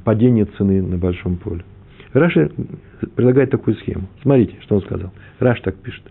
[0.03, 1.63] падение цены на большом поле.
[2.13, 2.51] Раши
[3.15, 4.09] предлагает такую схему.
[4.23, 5.13] Смотрите, что он сказал.
[5.39, 6.03] Раш так пишет.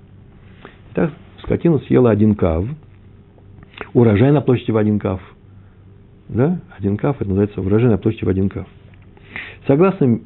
[0.94, 1.12] Итак,
[1.44, 2.66] скотина съела один кав,
[3.94, 5.22] урожай на площади в один кав.
[6.30, 6.60] Да?
[6.78, 8.68] Один кав, это называется урожай на площади в один кав.
[9.68, 10.20] Согласно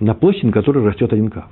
[0.00, 1.48] на площади, на которой растет один кав.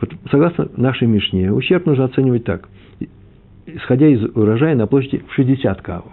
[0.00, 2.68] Вот, согласно нашей Мишне, ущерб нужно оценивать так.
[3.66, 6.12] Исходя из урожая на площади в 60 кавов.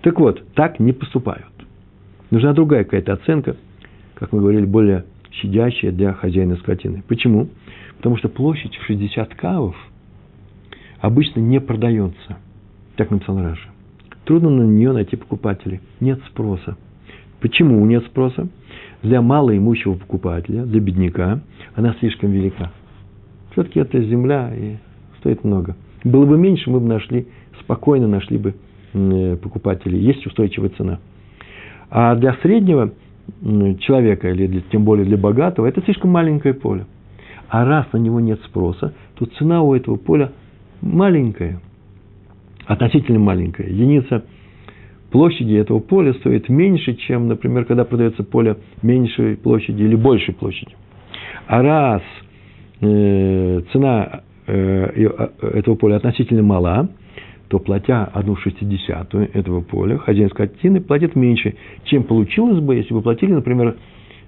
[0.00, 1.46] Так вот, так не поступают.
[2.30, 3.56] Нужна другая какая-то оценка,
[4.14, 7.02] как мы говорили, более щадящая для хозяина скотины.
[7.08, 7.48] Почему?
[7.96, 9.76] Потому что площадь в 60 кавов
[11.00, 12.38] обычно не продается.
[12.96, 13.68] Так написал Раша.
[14.24, 15.80] Трудно на нее найти покупателей.
[16.00, 16.76] Нет спроса.
[17.40, 18.48] Почему нет спроса?
[19.02, 21.40] Для малоимущего покупателя, для бедняка,
[21.74, 22.70] она слишком велика.
[23.50, 24.76] Все-таки это земля и
[25.18, 25.76] стоит много.
[26.04, 27.26] Было бы меньше, мы бы нашли,
[27.60, 28.54] спокойно нашли бы
[28.94, 30.98] Э, покупателей, есть устойчивая цена.
[31.88, 32.92] А для среднего
[33.80, 36.86] человека, или для, тем более для богатого, это слишком маленькое поле.
[37.48, 40.32] А раз на него нет спроса, то цена у этого поля
[40.80, 41.60] маленькая,
[42.66, 43.68] относительно маленькая.
[43.68, 44.24] Единица
[45.10, 50.72] площади этого поля стоит меньше, чем, например, когда продается поле меньшей площади или большей площади.
[51.46, 52.02] А раз
[52.80, 56.88] э, цена э, э этого поля относительно мала,
[57.52, 63.02] то платя одну шестидесятую этого поля, хозяин скотины платит меньше, чем получилось бы, если бы
[63.02, 63.76] платили, например,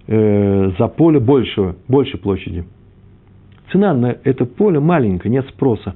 [0.07, 2.65] э, за поле большего, большей площади.
[3.73, 5.95] Цена на это поле маленькая, нет спроса.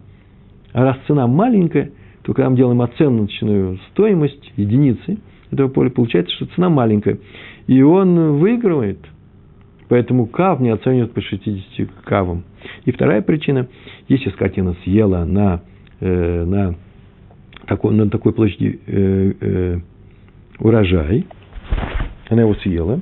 [0.73, 1.91] А раз цена маленькая,
[2.23, 5.19] то когда мы делаем оценочную стоимость единицы
[5.51, 7.19] этого поля, получается, что цена маленькая.
[7.67, 9.01] И он выигрывает.
[9.91, 12.45] Поэтому кав не оценивают по 60 кавам.
[12.87, 13.69] И вторая причина,
[14.09, 15.61] если скотина съела на,
[16.01, 16.75] э, на,
[17.68, 19.78] такой, на такой площади э, э,
[20.59, 21.26] урожай,
[22.28, 23.00] она его съела,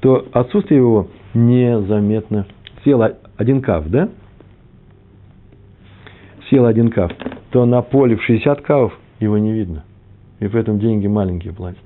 [0.00, 2.46] то отсутствие его незаметно.
[2.82, 4.08] Съела один кав, да?
[6.48, 7.10] Съела один кав,
[7.50, 9.84] то на поле в 60 кавов его не видно.
[10.40, 11.82] И поэтому деньги маленькие платят.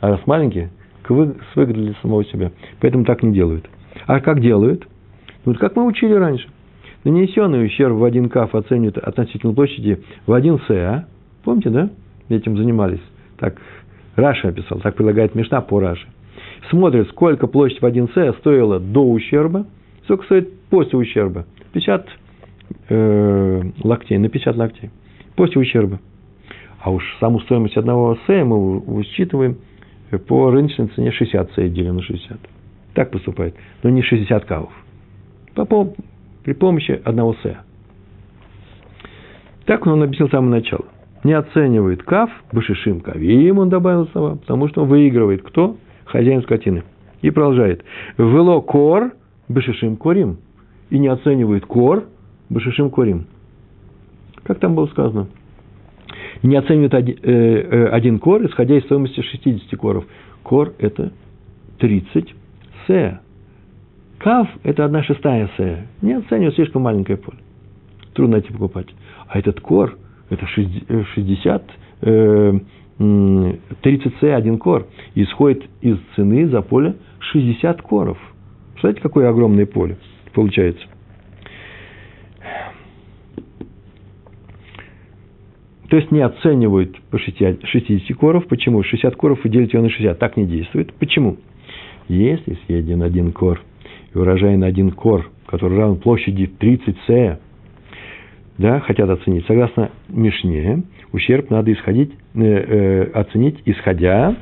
[0.00, 0.70] А раз маленькие,
[1.04, 2.52] с выгодой самого себя.
[2.80, 3.68] Поэтому так не делают.
[4.06, 4.86] А как делают?
[5.44, 6.48] Ну, вот как мы учили раньше.
[7.04, 11.06] Нанесенный ущерб в один каф оценивают относительно площади в один СА.
[11.44, 11.90] Помните, да?
[12.28, 13.00] Этим занимались.
[13.38, 13.60] Так
[14.16, 16.06] Раша описал, так предлагает Мишна по Раше.
[16.70, 19.66] Смотрит, сколько площадь в 1 С стоила до ущерба,
[20.04, 21.46] сколько стоит после ущерба.
[21.72, 22.08] 50
[22.88, 24.90] э, локтей, на 50 локтей.
[25.36, 26.00] После ущерба.
[26.80, 29.58] А уж саму стоимость одного С мы высчитываем
[30.26, 32.38] по рыночной цене 60 С делим на 60.
[32.94, 33.54] Так поступает.
[33.82, 34.72] Но не 60 кавов.
[35.54, 35.94] По,
[36.44, 37.56] при помощи одного С.
[39.64, 40.84] Так он объяснил с самого начала
[41.24, 45.76] не оценивает кaf, башишим кавим, он добавил слова, потому что он выигрывает кто?
[46.04, 46.84] Хозяин скотины.
[47.22, 47.84] И продолжает.
[48.16, 49.12] Вело кор,
[49.48, 50.38] башишим корим.
[50.90, 52.04] И не оценивает кор,
[52.48, 53.26] башишим корим.
[54.44, 55.28] Как там было сказано?
[56.42, 60.04] Не оценивает один, э, э, один кор, исходя из стоимости 60 коров.
[60.44, 61.12] Кор– это
[61.78, 62.34] 30
[62.86, 63.20] с.
[64.18, 65.86] Кав– это одна шестая с.
[66.00, 67.38] Не оценивает слишком маленькое поле.
[68.14, 68.86] Трудно найти покупать.
[69.26, 69.98] А этот кор–
[70.30, 78.18] это 60, 30 с один кор, исходит из цены за поле 60 коров.
[78.72, 79.98] Представляете, какое огромное поле
[80.32, 80.84] получается?
[85.88, 87.60] То есть не оценивают по 60
[88.18, 88.46] коров.
[88.46, 88.82] Почему?
[88.82, 90.18] 60 коров и делить ее на 60.
[90.18, 90.92] Так не действует.
[90.94, 91.38] Почему?
[92.08, 93.62] Если съеден один кор
[94.14, 97.38] и урожай на один кор, который равен площади 30 с,
[98.58, 99.46] да, хотят оценить.
[99.46, 104.36] Согласно Мишне, ущерб надо исходить, э, э, оценить, исходя,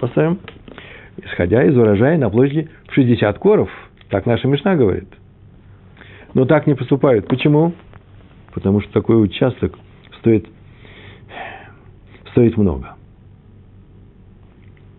[0.00, 0.38] поставим,
[1.24, 3.68] исходя из урожая на площади в 60 коров.
[4.08, 5.08] Так наша Мишна говорит.
[6.34, 7.26] Но так не поступают.
[7.26, 7.72] Почему?
[8.54, 9.76] Потому что такой участок
[10.20, 10.46] стоит,
[12.30, 12.94] стоит много.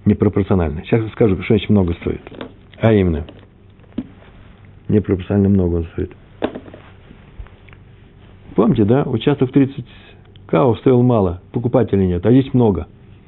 [0.04, 0.84] Непропорционально.
[0.84, 2.22] Сейчас скажу, что значит много стоит.
[2.80, 3.26] А именно,
[4.90, 6.12] непропорционально много он стоит.
[8.56, 9.86] Помните, да, участок 30
[10.48, 12.88] каов стоил мало, покупателей нет, а здесь много.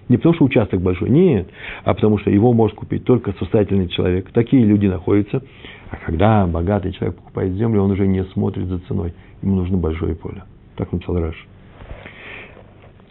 [0.10, 1.48] Не потому, что участок большой, нет,
[1.86, 4.32] а потому, что его может купить только состоятельный человек.
[4.32, 5.42] Такие люди находятся.
[5.90, 9.14] А когда богатый человек покупает землю, он уже не смотрит за ценой.
[9.42, 10.44] Ему нужно большое поле.
[10.76, 11.48] Так написал Раш.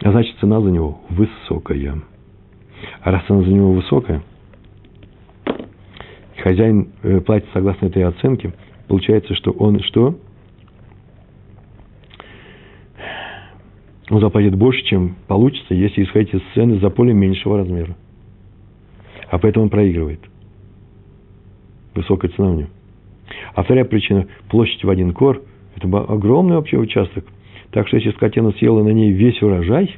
[0.03, 2.01] А значит, цена за него высокая.
[3.01, 4.21] А раз цена за него высокая,
[6.41, 8.53] хозяин э, платит согласно этой оценке,
[8.87, 10.17] получается, что он что?
[14.09, 17.95] Заплатит больше, чем получится, если исходить из цены за поле меньшего размера.
[19.29, 20.19] А поэтому он проигрывает.
[21.95, 22.69] Высокая цена у него.
[23.55, 25.41] А вторая причина– площадь в один кор–
[25.75, 27.25] это огромный вообще участок.
[27.71, 29.97] Так что если скотина съела на ней весь урожай,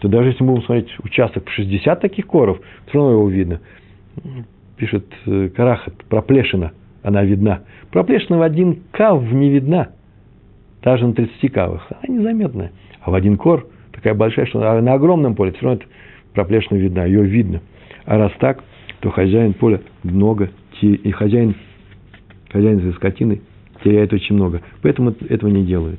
[0.00, 3.60] то даже если мы будем смотреть участок в 60 таких коров, все равно его видно.
[4.76, 7.62] Пишет э, Карахат, проплешина, она видна.
[7.90, 9.90] Проплешина в один кав не видна.
[10.86, 11.84] Даже на 30 кавах.
[11.90, 12.70] Она незаметная.
[13.00, 15.90] А в один кор такая большая, что на огромном поле все равно эта
[16.32, 17.60] проплешина видна, ее видно.
[18.04, 18.62] А раз так,
[19.00, 20.48] то хозяин поля много,
[20.80, 21.56] и хозяин,
[22.52, 23.40] хозяин этой скотины
[23.82, 24.62] теряет очень много.
[24.80, 25.98] Поэтому этого не делают.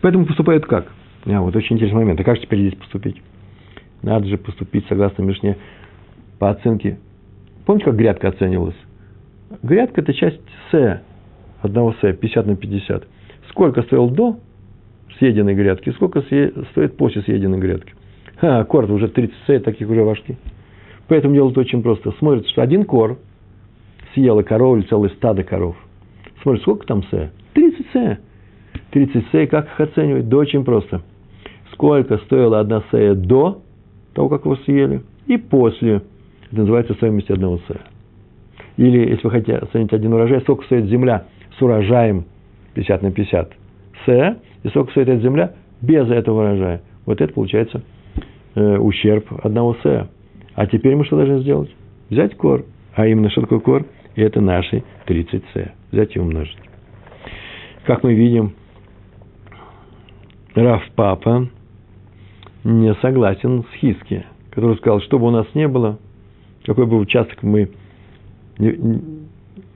[0.00, 0.92] Поэтому поступают как?
[1.26, 2.20] А, вот очень интересный момент.
[2.20, 3.20] А как теперь здесь поступить?
[4.02, 5.56] Надо же поступить согласно Мишне
[6.38, 7.00] по оценке.
[7.66, 8.76] Помните, как грядка оценивалась?
[9.64, 11.02] Грядка– это часть С,
[11.62, 13.06] одного С, 50 на 50
[13.50, 14.38] сколько стоил до
[15.18, 17.94] съеденной грядки, сколько стоит после съеденной грядки.
[18.40, 20.38] А, кор уже 30 сей, таких уже вошки.
[21.08, 22.12] Поэтому делают очень просто.
[22.12, 23.18] Смотрят, что один кор
[24.14, 25.76] съела коров или целое стадо коров.
[26.42, 27.32] Смотрят, сколько там сея?
[27.52, 28.20] 30 сея.
[28.92, 30.28] 30 сея, как их оценивать?
[30.28, 31.02] Да очень просто.
[31.72, 33.62] Сколько стоила одна сея до
[34.14, 36.02] того, как его съели, и после.
[36.50, 37.80] Это называется стоимость одного сея.
[38.76, 41.26] Или, если вы хотите оценить один урожай, сколько стоит земля
[41.60, 42.24] с урожаем
[42.74, 43.52] 50 на 50
[44.06, 46.82] с, и сколько стоит эта земля без этого урожая.
[47.04, 47.82] Вот это получается
[48.54, 50.08] э, ущерб одного с.
[50.54, 51.70] А теперь мы что должны сделать?
[52.08, 52.64] Взять кор.
[52.94, 53.86] А именно, что такое кор?
[54.16, 55.72] И это наши 30 с.
[55.92, 56.58] Взять и умножить.
[57.84, 58.54] Как мы видим,
[60.54, 61.48] Раф Папа
[62.64, 65.98] не согласен с Хиски, который сказал, что бы у нас не было,
[66.64, 67.70] какой бы участок мы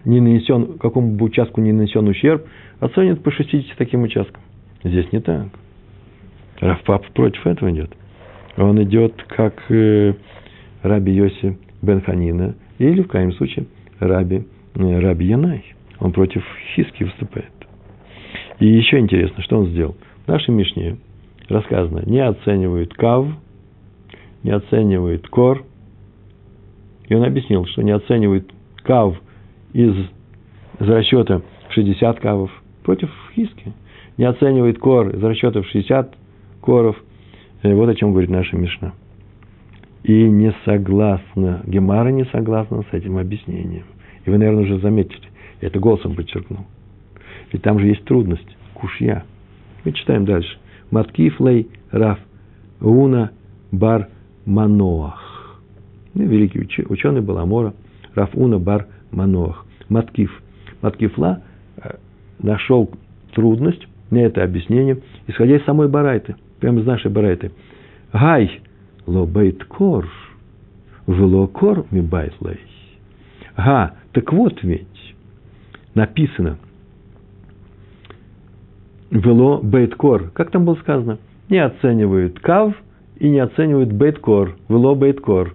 [0.05, 2.47] не нанесен, какому бы участку не нанесен ущерб,
[2.81, 4.43] оценят по 60 таким участкам.
[4.83, 5.49] Здесь не так.
[6.61, 7.90] Рафпап против этого идет.
[8.57, 10.14] Он идет как э,
[10.83, 13.67] Раби Йоси Бенханина или, в крайнем случае,
[13.99, 15.64] Раби, э, Раби Янай.
[16.01, 17.51] Он против Хиски выступает.
[18.61, 19.97] И еще интересно, что он сделал.
[20.25, 20.97] В нашей Мишне
[21.49, 23.27] рассказано, не оценивает кав,
[24.43, 25.64] не оценивает кор.
[27.09, 28.51] И он объяснил, что не оценивает
[28.83, 29.17] кав
[29.74, 29.94] из,
[30.80, 32.50] из расчета 60 кавов
[32.82, 33.74] против хиски.
[34.16, 36.14] Не оценивает кор из расчета в 60
[36.62, 36.96] коров.
[37.62, 38.94] И вот о чем говорит наша Мишна.
[40.04, 43.84] И не согласна, Гемара не согласна с этим объяснением.
[44.24, 45.28] И вы, наверное, уже заметили.
[45.60, 46.66] Я это голосом подчеркнул.
[47.52, 49.24] Ведь там же есть трудность, кушья.
[49.84, 50.58] Мы читаем дальше.
[50.90, 52.18] Маткифлей Раф
[52.80, 53.32] Уна
[53.72, 54.08] Бар
[54.44, 55.60] Маноах.
[56.12, 57.74] Ну, великий ученый был Амора.
[58.14, 59.63] Раф Уна Бар Маноах.
[59.88, 60.31] Маткиф.
[60.83, 61.42] Маткифла
[61.77, 61.97] э,
[62.40, 62.90] нашел
[63.35, 67.53] трудность, мне это объяснение, исходя из самой Барайты, прямо из нашей Барайты.
[68.12, 68.61] Гай
[69.07, 70.09] ло бейт кор,
[71.07, 72.61] ולא כור מיבעי ליה.
[73.57, 75.14] הא, так вот ведь,
[75.94, 76.59] написано,
[79.11, 81.18] ולא בית כור, как там было сказано,
[81.49, 82.75] не оценивают кав
[83.18, 85.55] и не оценивают бейт кор, ולא בית כור.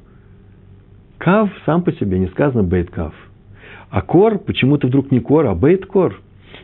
[1.17, 3.13] Кав сам по себе, не сказано бейт кав–
[3.89, 6.21] а кор почему-то вдруг не кор, а бейт кор.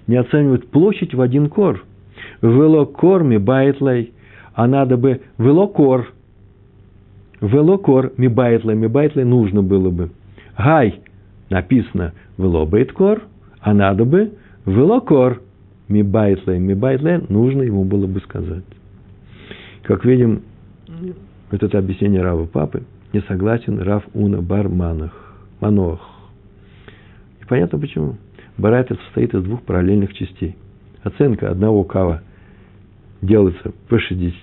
[0.07, 1.83] Не оценивают площадь в один кор.
[2.41, 4.13] ולא כור מיבעי ליה.
[4.53, 6.13] А надо бы ולא כור.
[7.41, 8.75] ולא כור מיבעי ליה.
[8.75, 10.09] מיבעי ליה нужно было бы.
[10.58, 11.01] האי
[11.49, 13.23] написано ולא בית כור.
[13.59, 14.31] А надо бы
[14.65, 15.41] ולא כור
[15.88, 16.60] מיבעי ליה.
[16.60, 18.63] מיבעי ליה нужно ему было бы сказать.
[19.81, 20.41] Как видим,
[21.51, 22.83] это объяснение Рава Папы
[23.13, 26.14] не согласен Рав Уна Бар Манах, Маноах.
[27.45, 28.17] И понятно почему.
[28.58, 30.55] Барайта состоит из двух параллельных частей.
[31.03, 32.21] Оценка одного кава
[33.21, 34.34] делается по 60,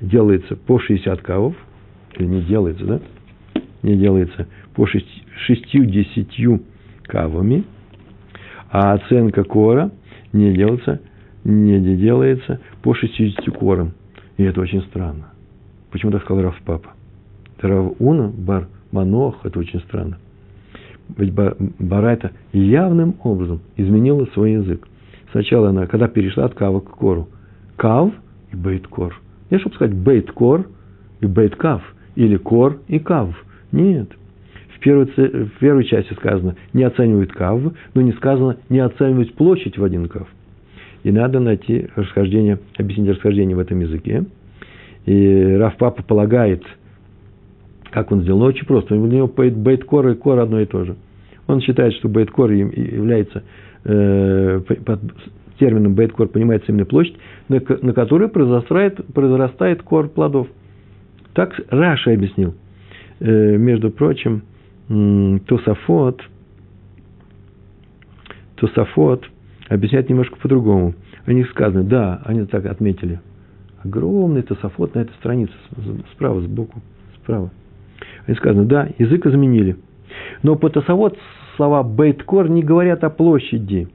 [0.00, 1.56] делается по 60 кавов,
[2.16, 3.00] или не делается, да?
[3.82, 6.62] Не делается по 60
[7.04, 7.64] кавами,
[8.70, 9.90] а оценка кора
[10.32, 11.00] не делается,
[11.44, 13.92] не делается по 60 корам.
[14.36, 15.32] И это очень странно.
[15.90, 16.90] Почему так сказал Раф Папа?
[17.60, 20.18] Рав Уна, Бар Манох, это очень странно.
[21.16, 24.86] Ведь Барайта явным образом изменила свой язык.
[25.32, 27.28] Сначала она, когда перешла от кава к кору,
[27.76, 28.12] кав
[28.52, 29.20] и бейт-кор.
[29.50, 30.66] Не чтобы сказать бейт-кор
[31.20, 31.82] и бейт-кав,
[32.14, 33.34] или кор и кав.
[33.72, 34.10] Нет.
[34.74, 37.60] В первой, в первой части сказано, не оценивают кав,
[37.94, 40.28] но не сказано, не оценивать площадь в один кав.
[41.02, 44.24] И надо найти расхождение, объяснить расхождение в этом языке.
[45.06, 46.62] И Раф Папа полагает,
[47.90, 48.42] как он сделал?
[48.42, 48.94] Очень просто.
[48.94, 50.96] У него бейт-кор и кор одно и то же.
[51.46, 53.42] Он считает, что бейт-кор является
[53.84, 55.00] э, под
[55.58, 57.16] термином бейт-кор понимается именно площадь,
[57.48, 60.48] на, на которой произрастает, произрастает кор плодов.
[61.34, 62.54] Так Раша объяснил.
[63.20, 64.42] Э, между прочим,
[64.88, 66.22] э, Тософот,
[68.56, 69.24] Тософот
[69.68, 70.94] объясняет немножко по-другому.
[71.26, 73.20] О них сказано, да, они так отметили.
[73.84, 75.52] Огромный Тософот на этой странице,
[76.12, 76.80] справа, сбоку,
[77.22, 77.50] справа.
[78.26, 79.76] И сказано, да, язык изменили.
[80.42, 81.16] Но по тосовод
[81.56, 83.88] слова бейткор не говорят о площади.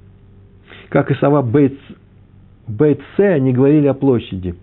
[0.89, 1.77] Как и слова бейт,
[2.67, 4.55] бейтсе не говорили о площади.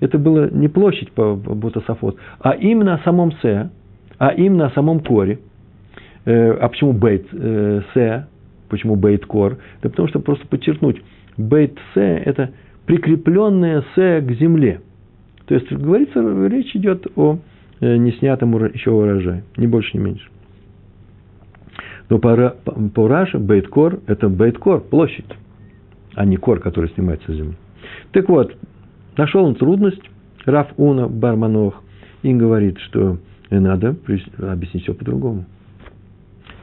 [0.00, 1.36] Это было не площадь по,
[1.72, 3.70] тософот, а именно о самом се,
[4.18, 5.38] а именно о самом коре.
[6.26, 8.26] Э, а почему бейт э, се?
[8.68, 9.58] Почему бейт кор?
[9.82, 11.02] Да потому что просто подчеркнуть,
[11.38, 12.50] бейт се– это
[12.86, 14.80] прикрепленное се к земле.
[15.46, 17.38] То есть, говорится, речь идет о
[17.80, 20.28] не снятым еще урожай, ни больше, ни меньше.
[22.08, 22.56] Но по,
[22.94, 25.26] по Раше бейткор– это бейткор, площадь,
[26.14, 27.56] а не кор, который снимается с земли.
[28.12, 28.56] Так вот,
[29.16, 30.02] нашел он трудность,
[30.44, 31.82] Раф Уна Барманох,
[32.22, 33.18] и говорит, что
[33.50, 33.96] надо
[34.38, 35.44] объяснить все по-другому.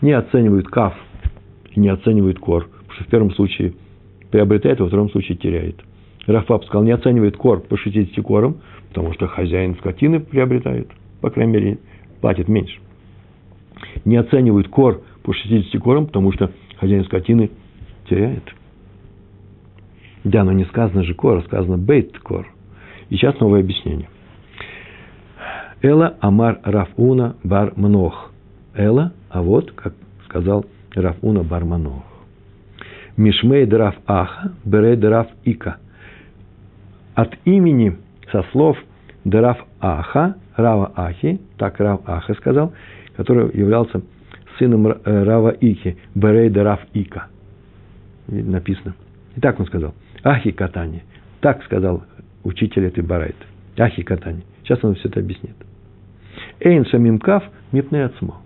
[0.02, 0.96] Не оценивают каф
[1.76, 3.74] не оценивают кор, потому что в первом случае
[4.30, 5.76] приобретает, во втором случае теряет.
[6.28, 8.58] Раф сказал, не оценивает кор по 60 корам,
[8.90, 10.88] потому что хозяин скотины приобретает–
[11.24, 11.78] по крайней мере,
[12.20, 12.78] платит меньше.
[14.04, 17.50] Не оценивают кор по 60 корам, потому что хозяин скотины
[18.10, 18.44] теряет.
[20.26, 22.46] Да, но не сказано же кор, а сказано бейт кор.
[23.10, 24.10] И сейчас новое объяснение.
[25.82, 28.34] Эла Амар Рафуна Бар Мнох.
[28.76, 29.94] Эла, а вот, как
[30.26, 32.04] сказал Рафуна Бар Мнох.
[33.16, 35.78] Мишмей Драф Аха, Берей Драф Ика.
[37.16, 37.96] от имени,
[38.30, 38.78] со слов
[39.24, 42.74] Дерав Аха, Рава Ахи, так Рав Аха сказал,
[43.16, 44.02] который являлся
[44.58, 47.28] сыном э, Рава Ики, Берей Дерав Ика.
[48.28, 48.96] Написано.
[49.36, 49.94] И так он сказал.
[50.24, 51.04] Ахи катани.
[51.42, 52.04] Так сказал
[52.44, 53.46] учитель этой барайты.
[53.78, 54.44] Ахи катани.
[54.64, 55.56] Сейчас он все это объяснит.
[56.60, 58.42] Эйн самим кав мипне ацмо.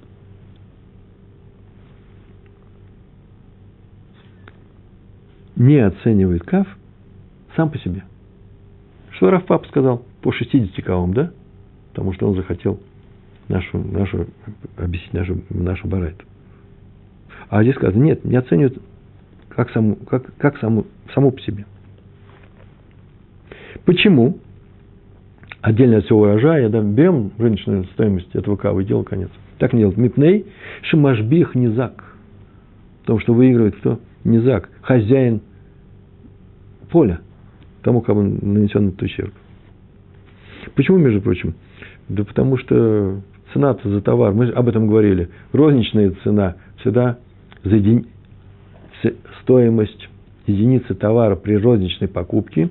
[5.56, 6.68] Не оценивает кав
[7.56, 8.04] сам по себе.
[9.12, 10.04] Что Раф Пап сказал?
[10.22, 11.32] По 60 кавам, да?
[11.98, 12.80] Потому что он захотел
[13.48, 14.28] нашу, нашу,
[14.78, 16.26] объяснить нашу, нашу барайту.
[17.50, 18.80] А здесь сказано, нет, не оценивают
[19.50, 20.86] как, саму, как, как саму,
[21.16, 21.66] саму по себе.
[23.84, 24.38] Почему?
[25.62, 29.32] Отдельно от всего урожая, да, берем рыночную стоимость этого кавы дело конец.
[29.58, 29.98] Так не делать.
[29.98, 30.46] Мипней,
[30.84, 32.16] шимашбих, низак.
[33.02, 34.00] Потому что выигрывает кто?
[34.24, 34.70] Низак.
[34.84, 35.42] Хозяин
[36.92, 37.22] поля.
[37.82, 39.34] Тому, кому нанесен этот ущерб.
[40.76, 41.56] Почему, между прочим?
[42.10, 43.22] Да потому что
[43.54, 47.18] цена-то за товар, мы об этом говорили, розничная цена всегда
[47.64, 48.06] за еди...
[49.42, 50.10] стоимость
[50.46, 52.70] единицы товара при розничной покупке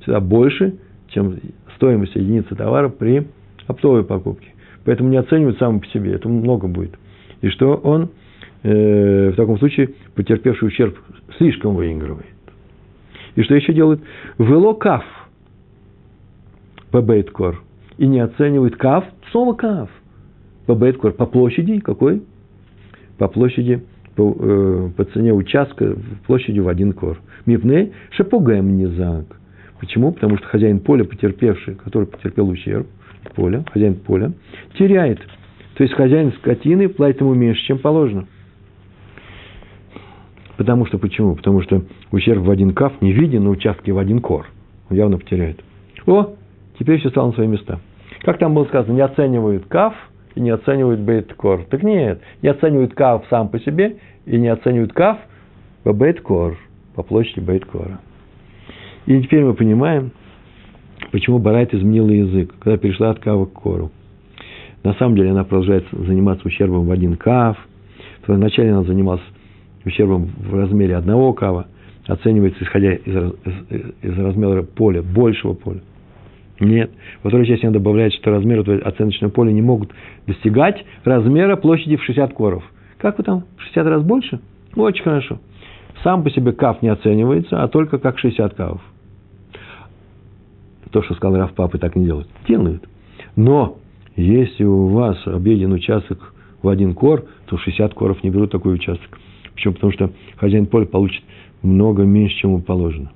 [0.00, 0.74] всегда больше,
[1.08, 1.38] чем
[1.76, 3.26] стоимость единицы товара при
[3.66, 4.48] оптовой покупке.
[4.84, 6.98] Поэтому не оценивают сам по себе, это много будет.
[7.40, 8.10] И что он
[8.62, 10.98] э, в таком случае, потерпевший ущерб,
[11.38, 12.26] слишком выигрывает.
[13.34, 14.00] И что еще делает?
[14.38, 15.04] Велокаф
[16.94, 17.60] по бейткор.
[17.98, 19.90] И не оценивает каф, снова каф.
[20.66, 22.22] По бейткор, по площади какой?
[23.18, 23.82] По площади,
[24.14, 25.96] по, э, по цене участка,
[26.28, 27.20] площадью в один кор.
[27.46, 29.24] Мипней шапугаем низак.
[29.80, 30.12] Почему?
[30.12, 32.86] Потому что хозяин поля, потерпевший, который потерпел ущерб,
[33.34, 34.32] поля, хозяин поля,
[34.78, 35.18] теряет.
[35.74, 38.28] То есть хозяин скотины платит ему меньше, чем положено.
[40.56, 41.34] Потому что почему?
[41.34, 41.82] Потому что
[42.12, 44.46] ущерб в один каф не виден на участке в один кор.
[44.90, 45.60] Он явно потеряет.
[46.06, 46.36] О,
[46.78, 47.80] теперь все стало на свои места.
[48.22, 49.94] Как там было сказано, не оценивают каф
[50.34, 51.64] и не оценивают бейт-кор.
[51.70, 55.18] Так нет, не оценивают каф сам по себе и не оценивают каф
[55.82, 56.58] по бейт-кор,
[56.94, 58.00] по площади бейт-кора.
[59.06, 60.12] И теперь мы понимаем,
[61.12, 63.90] почему Барайт изменила язык, когда перешла от кава к кору.
[64.82, 67.56] На самом деле она продолжает заниматься ущербом в один кав.
[68.26, 69.22] Вначале она занималась
[69.84, 71.66] ущербом в размере одного кава,
[72.06, 73.14] оценивается, исходя из,
[73.70, 75.80] из, из размера поля, большего поля.
[76.60, 76.90] Нет.
[77.22, 79.92] Во второй части она добавляет, что размеры оценочного поля не могут
[80.26, 82.62] достигать размера площади в 60 коров.
[82.98, 83.44] Как вы там?
[83.56, 84.40] В 60 раз больше?
[84.76, 85.38] Очень хорошо.
[86.02, 88.80] Сам по себе кав не оценивается, а только как 60 кавов.
[90.90, 92.28] То, что сказал Раф Папы, так не делают.
[92.46, 92.84] Делают.
[93.34, 93.78] Но
[94.14, 99.18] если у вас объеден участок в один кор, то 60 коров не берут такой участок.
[99.54, 99.74] Почему?
[99.74, 101.24] Потому что хозяин поля получит
[101.62, 103.10] много меньше, чем ему положено.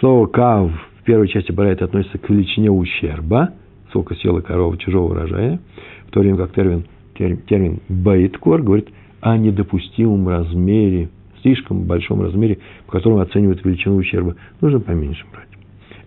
[0.00, 0.70] Слово «кав»
[1.04, 3.50] в первой части Барайта относится к величине ущерба,
[3.90, 5.60] сколько съела корова чужого урожая,
[6.08, 8.88] в то время как термин, термин «бейткор» говорит
[9.20, 11.10] о недопустимом размере,
[11.42, 14.34] слишком большом размере, по которому оценивают величину ущерба.
[14.62, 15.48] Нужно поменьше брать.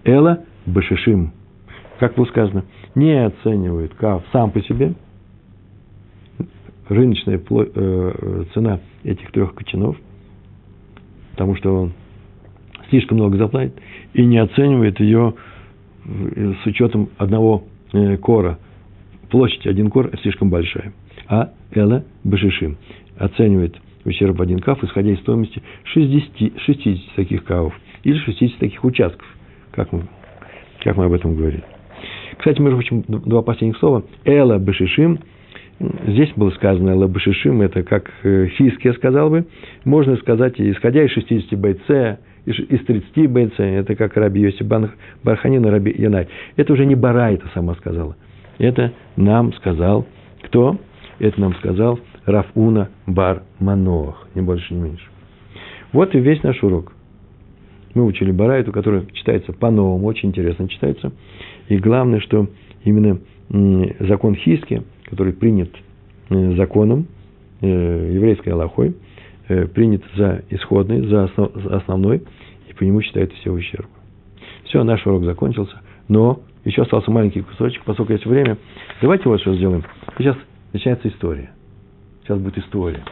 [0.04, 1.32] Эла башишим,
[2.00, 4.96] как было сказано, не оценивает кав сам по себе–
[6.90, 9.98] рыночная э, цена этих трех кочанов,
[11.32, 11.94] потому что он
[12.90, 13.76] слишком много заплатит,
[14.14, 15.34] и не оценивает ее
[16.06, 18.60] с учетом одного э, кора.
[19.30, 20.94] Площадь один кор слишком большая.
[21.28, 22.78] А Эла Башишим
[23.18, 29.28] оценивает ущерб один каф, исходя из стоимости 60, 60 таких кавов или 60 таких участков,
[29.72, 30.04] как мы,
[30.84, 31.64] как мы об этом говорили.
[32.38, 34.04] Кстати, между прочим, два последних слова.
[34.24, 35.20] Эла Башишим–
[35.80, 39.46] Здесь было сказано лабашишим, это как э, фиски, я сказал бы.
[39.86, 42.18] Можно сказать, исходя из 60 бойце,
[42.52, 44.64] из 30 бойце, это как Раби Йоси
[45.24, 46.28] Барханин и Раби Янай.
[46.56, 48.16] Это уже не Бара это сама сказала.
[48.58, 50.06] Это нам сказал
[50.44, 50.78] кто?
[51.20, 55.06] Это нам сказал Рафуна Бар Манох, не больше, не меньше.
[55.92, 56.94] Вот и весь наш урок.
[57.94, 61.12] Мы учили Барайту, который читается по-новому, очень интересно читается.
[61.68, 62.48] И главное, что
[62.84, 63.20] именно
[64.00, 65.70] закон Хиски– который принят
[66.30, 67.08] э, законом,
[67.62, 68.96] э, еврейской Аллахой,
[69.48, 71.30] э, принят за исходный, за,
[71.72, 72.24] основной,
[72.78, 73.88] по нему считают все ущерб.
[74.66, 78.58] Все, наш урок закончился, но еще остался маленький кусочек, поскольку есть время.
[79.02, 79.84] Давайте вот что сделаем.
[80.18, 80.36] Сейчас
[80.74, 81.52] начинается история.
[82.24, 83.04] Сейчас будет история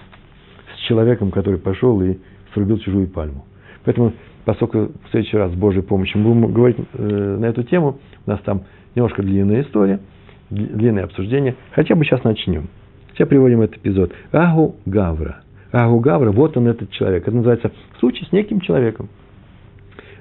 [0.76, 2.18] с человеком, который пошел и
[2.54, 3.46] срубил чужую пальму.
[3.86, 4.14] Поэтому,
[4.44, 8.30] поскольку в следующий раз с Божьей помощью мы будем говорить э, на эту тему, у
[8.30, 8.64] нас там
[8.96, 10.00] немножко длинная история–
[10.50, 11.56] длинное обсуждение.
[11.72, 12.68] Хотя бы сейчас начнем.
[13.14, 14.12] Сейчас приводим этот эпизод.
[14.32, 15.42] Агу Гавра.
[15.72, 17.28] Агу Гавра, вот он этот человек.
[17.28, 19.10] Это называется случай с неким человеком.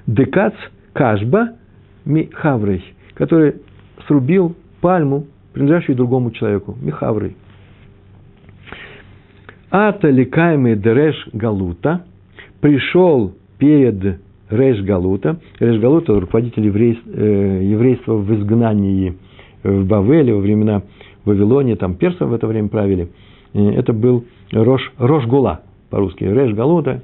[0.07, 0.53] Декац
[0.93, 1.53] Кашба
[2.05, 2.83] Михаврей,
[3.15, 3.55] который
[4.07, 7.35] срубил пальму, принадлежащую другому человеку, Михаврей.
[9.71, 12.05] Ата ликаемый Дереш Галута
[12.61, 15.39] пришел перед Реш Галута.
[15.59, 19.17] Реш Галута– руководитель еврейства, э, еврейства в изгнании
[19.63, 20.83] в Бавеле во времена
[21.25, 23.09] Вавилонии, там персы в это время правили.
[23.53, 26.23] Это был Рош, Рош Гула по-русски.
[26.23, 27.01] Реш Галута,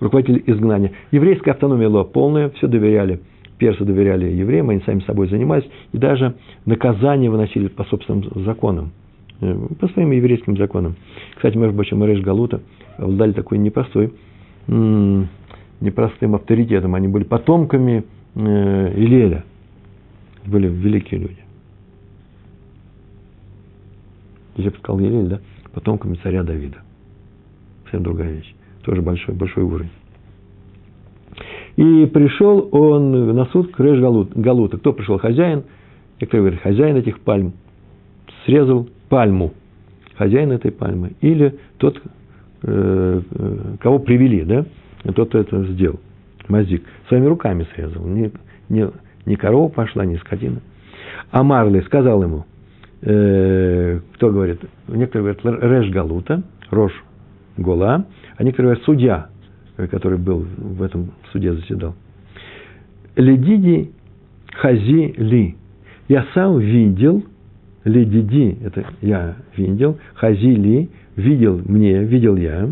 [0.00, 0.92] руководитель изгнания.
[1.12, 3.20] Еврейская автономия была полная, все доверяли.
[3.58, 6.34] Персы доверяли евреям, они сами собой занимались, и даже
[6.64, 8.90] наказания выносили по собственным законам,
[9.42, 10.96] э, по своим еврейским законам.
[11.36, 12.62] Кстати, между прочим, Реш Галута
[12.96, 14.12] обладали такой непростой,
[14.66, 16.94] непростым авторитетом.
[16.94, 19.44] Они были потомками э, Илеля.
[20.46, 21.38] Были великие люди.
[24.56, 25.40] Я бы сказал Елель, да?
[25.74, 26.78] Потомками царя Давида.
[27.84, 29.90] Совсем другая вещь тоже большой, большой уровень.
[31.76, 34.78] И пришел он на суд к Реш Галута.
[34.78, 35.18] Кто пришел?
[35.18, 35.64] Хозяин.
[36.20, 37.54] Некоторые говорят, хозяин этих пальм
[38.44, 39.54] срезал пальму.
[40.16, 41.12] Хозяин этой пальмы.
[41.20, 42.00] Или тот,
[42.62, 43.20] э,
[43.80, 44.66] кого привели, да?
[45.14, 46.00] Тот это сделал.
[46.48, 46.82] Мазик.
[47.08, 48.04] Своими руками срезал.
[48.04, 48.30] Не,
[48.68, 48.90] не,
[49.24, 50.60] не корова пошла, не скотина.
[51.30, 52.44] А Марли сказал ему,
[53.02, 54.60] э, кто говорит?
[54.88, 56.92] Некоторые говорят, Реш Галута, Рош
[57.56, 59.28] Гола, а некоторые говорят, судья,
[59.90, 61.94] который был в этом суде заседал.
[63.16, 63.92] Ледиди
[64.52, 65.56] хази ли.
[66.08, 67.24] Я сам видел,
[67.84, 72.68] ледиди, это я видел, хази ли, видел мне, видел я.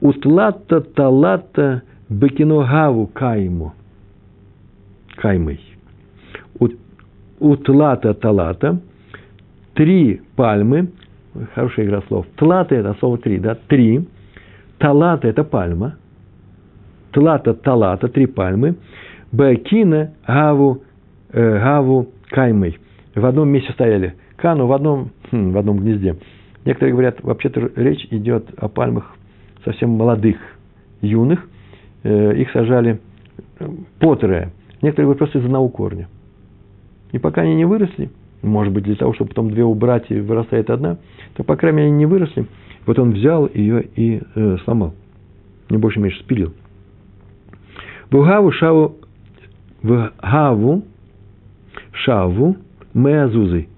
[0.00, 3.72] Утлата талата бекиногаву кайму.
[5.16, 5.60] Каймой.
[7.38, 8.80] Утлата талата.
[9.74, 10.88] Три пальмы
[11.54, 12.26] хорошая игра слов.
[12.36, 14.06] Тлата– это слово три, да, три.
[14.78, 15.96] Талата– это пальма.
[17.12, 18.76] Тлата, талата– три пальмы.
[19.32, 20.82] Бекина, гаву,
[21.32, 22.78] э, гаву, каймой.
[23.14, 24.14] В одном месте стояли.
[24.36, 26.16] Кану в одном, хм, в одном гнезде.
[26.64, 29.14] Некоторые говорят, вообще-то речь идет о пальмах
[29.64, 30.36] совсем молодых,
[31.00, 31.46] юных.
[32.02, 33.00] Э, их сажали
[33.58, 33.68] э,
[34.00, 34.50] потрое.
[34.80, 36.08] Некоторые говорят, просто из одного корня.
[37.12, 38.10] И пока они не выросли–
[38.42, 40.98] может быть, для того, чтобы потом две убрать и вырастает одна,
[41.34, 42.46] то, по крайней мере, они не выросли.
[42.86, 44.94] Вот он взял ее и э, сломал.
[45.70, 46.52] Не больше меньше спилил.
[48.10, 48.96] Вугаву шаву,
[49.82, 50.82] вгаву
[51.92, 52.56] шаву
[52.92, 53.68] меазузы.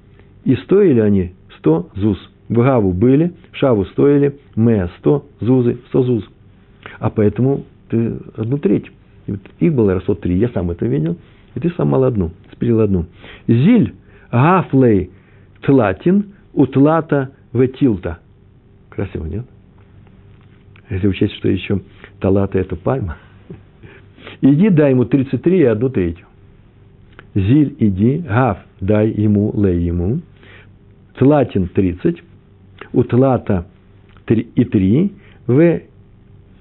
[0.45, 2.19] И стоили они сто зуз.
[2.49, 6.25] Вгаву были, шаву стоили, меа сто, зузы сто зуз.
[6.99, 8.91] А поэтому ты одну треть.
[9.61, 11.17] Их было раз три, я сам это видел.
[11.55, 13.07] И ты сломал одну, спилил одну.
[13.47, 13.95] Зиль
[14.35, 15.11] Гафлей
[15.62, 18.18] тлатин утлата ветилта.
[18.91, 19.47] Красиво, нет?
[20.91, 21.80] Если учесть, что еще
[22.18, 23.16] талата– это пальма.
[24.41, 26.26] Иди, дай ему 33 и одну третью.
[27.37, 30.20] Зиль, иди, гав, дай ему, лей ему.
[31.16, 32.20] Тлатин 30,
[32.93, 33.66] утлата
[34.26, 35.12] 3 и 3,
[35.47, 35.80] в,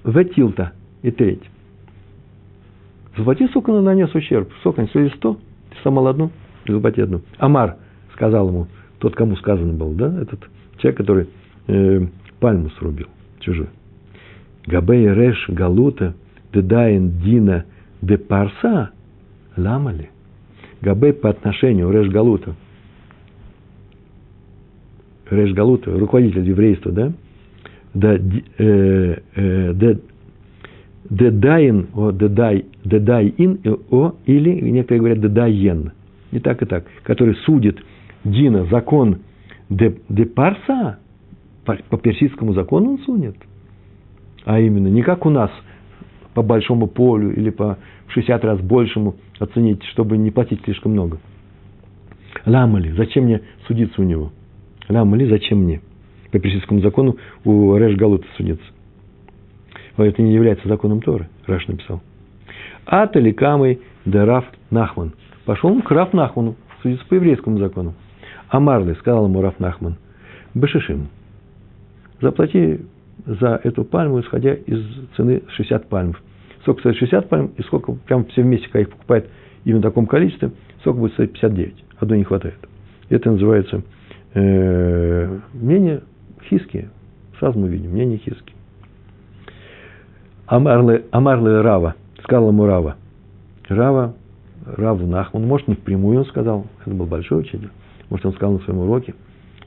[0.04, 0.72] ветилта
[1.02, 1.42] и треть.
[3.16, 4.52] Заплати, он нанес ущерб.
[4.60, 4.82] Сколько?
[4.82, 6.30] Если 100, ты сломал одну–
[6.66, 7.22] одну.
[7.38, 7.76] Амар
[8.14, 10.40] сказал ему, тот, кому сказано было, да, этот
[10.78, 11.28] человек, который
[11.66, 12.06] э,
[12.40, 13.08] пальму срубил,
[13.40, 13.68] чужой.
[14.66, 16.14] Габей реш галута
[16.52, 17.64] дедаин дина
[18.00, 18.90] де парса
[19.56, 20.10] ламали.
[20.80, 22.54] Габей по отношению реш галута,
[25.30, 27.12] реш галута, руководитель еврейства, да,
[27.92, 29.96] да, э, э, да
[31.10, 33.60] дедаин, о, дедай, дедайин,
[33.90, 35.92] о, или некоторые говорят дедаен–
[36.34, 37.78] и так, и так, который судит
[38.24, 39.20] Дина, закон
[39.70, 40.98] де, де парса,
[41.64, 43.36] по, по персидскому закону он сунет.
[44.44, 45.50] А именно, не как у нас
[46.34, 47.78] по большому полю или по
[48.08, 51.18] 60 раз большему оценить, чтобы не платить слишком много.
[52.44, 54.32] Ламали, зачем мне судиться у него?
[54.88, 55.80] Ламали, зачем мне?
[56.32, 58.66] По персидскому закону у Реш Галута судиться.
[59.96, 62.02] Это не является законом Торы, Раш написал.
[62.84, 65.12] Атали камой дарав нахман–
[65.44, 67.94] Пошел к Раф Нахману, судится по еврейскому закону.
[68.48, 69.96] А Марли сказал ему Раф Нахман,
[70.54, 71.08] Бешишим,
[72.20, 72.80] заплати
[73.26, 74.82] за эту пальму, исходя из
[75.16, 76.14] цены 60 пальм.
[76.62, 79.28] Сколько стоит 60 пальм, и сколько прям все вместе, когда их покупает
[79.64, 81.84] именно в таком количестве, сколько будет стоить 59.
[81.98, 82.58] Одной не хватает.
[83.10, 83.82] Это называется
[84.34, 86.02] э, мнение
[86.48, 86.88] хиски.
[87.38, 88.54] Сразу мы видим, мнение хиски.
[90.46, 92.96] Амарлы, Амарлы Рава, сказал ему Рава.
[93.68, 94.14] Рава
[94.64, 97.70] Раву Нахман, может, не впрямую он сказал, это был большой учитель,
[98.10, 99.14] может, он сказал на своем уроке,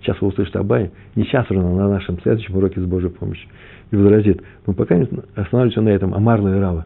[0.01, 3.49] сейчас вы услышите Абай, не сейчас уже, но на нашем следующем уроке с Божьей помощью,
[3.91, 5.03] и возразит, но пока не
[5.35, 6.85] останавливаемся на этом, Амарла и Рава.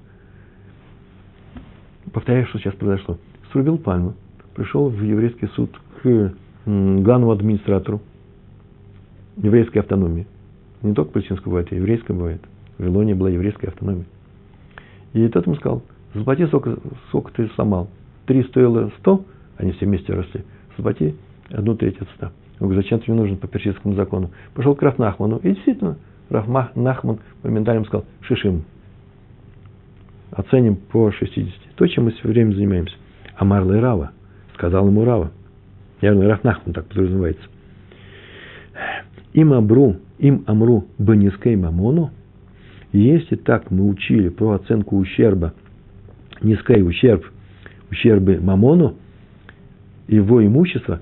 [2.11, 3.17] повторяю, что сейчас произошло.
[3.51, 4.15] Срубил пальму,
[4.55, 6.33] пришел в еврейский суд к
[6.65, 8.01] главному администратору
[9.37, 10.27] еврейской автономии.
[10.81, 12.41] Не только палестинской бывает, а еврейская бывает.
[12.77, 14.05] В Вавилоне была еврейская автономия.
[15.13, 15.83] И тот ему сказал,
[16.13, 16.77] заплати, сколько,
[17.09, 17.89] сколько ты сломал.
[18.31, 19.25] Три стоило сто,
[19.57, 20.45] они все вместе росли.
[20.77, 21.15] Заплати
[21.49, 22.31] одну треть от ста.
[22.61, 24.31] Он говорит, зачем тебе нужен по персидскому закону?
[24.53, 25.39] Пошел к Рафнахману.
[25.43, 25.97] И действительно,
[26.29, 28.63] Рафнахман моментально сказал, шишим.
[30.31, 31.75] Оценим по 60.
[31.75, 32.95] То, чем мы все время занимаемся.
[33.35, 34.11] А Марла и Рава.
[34.53, 35.29] Сказал ему Рава.
[36.01, 37.43] Наверное, Рафнахман так подразумевается.
[39.33, 42.11] Им Абру, им Амру Банискей Мамону,
[42.93, 45.53] если так мы учили про оценку ущерба,
[46.41, 47.25] низкий ущерб,
[47.91, 48.95] ущербы Мамону,
[50.07, 51.01] его имущества,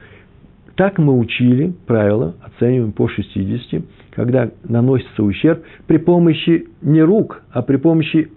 [0.75, 7.61] так мы учили правило, оцениваем по 60, когда наносится ущерб при помощи не рук, а
[7.61, 8.29] при помощи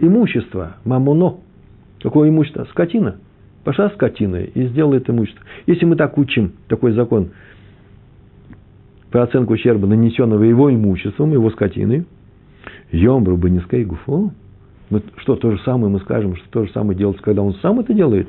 [0.00, 1.36] имущества, мамоно.
[2.00, 2.66] Какое имущество?
[2.70, 3.16] Скотина.
[3.64, 5.44] Пошла скотиной и сделала это имущество.
[5.66, 7.30] Если мы так учим, такой закон–
[9.10, 12.04] по оценку ущерба, нанесенного его имуществом, его скотиной,
[12.92, 14.32] Йомбру Банискей Гуфо,
[14.90, 17.80] мы, что то же самое мы скажем, что то же самое делается, когда он сам
[17.80, 18.28] это делает.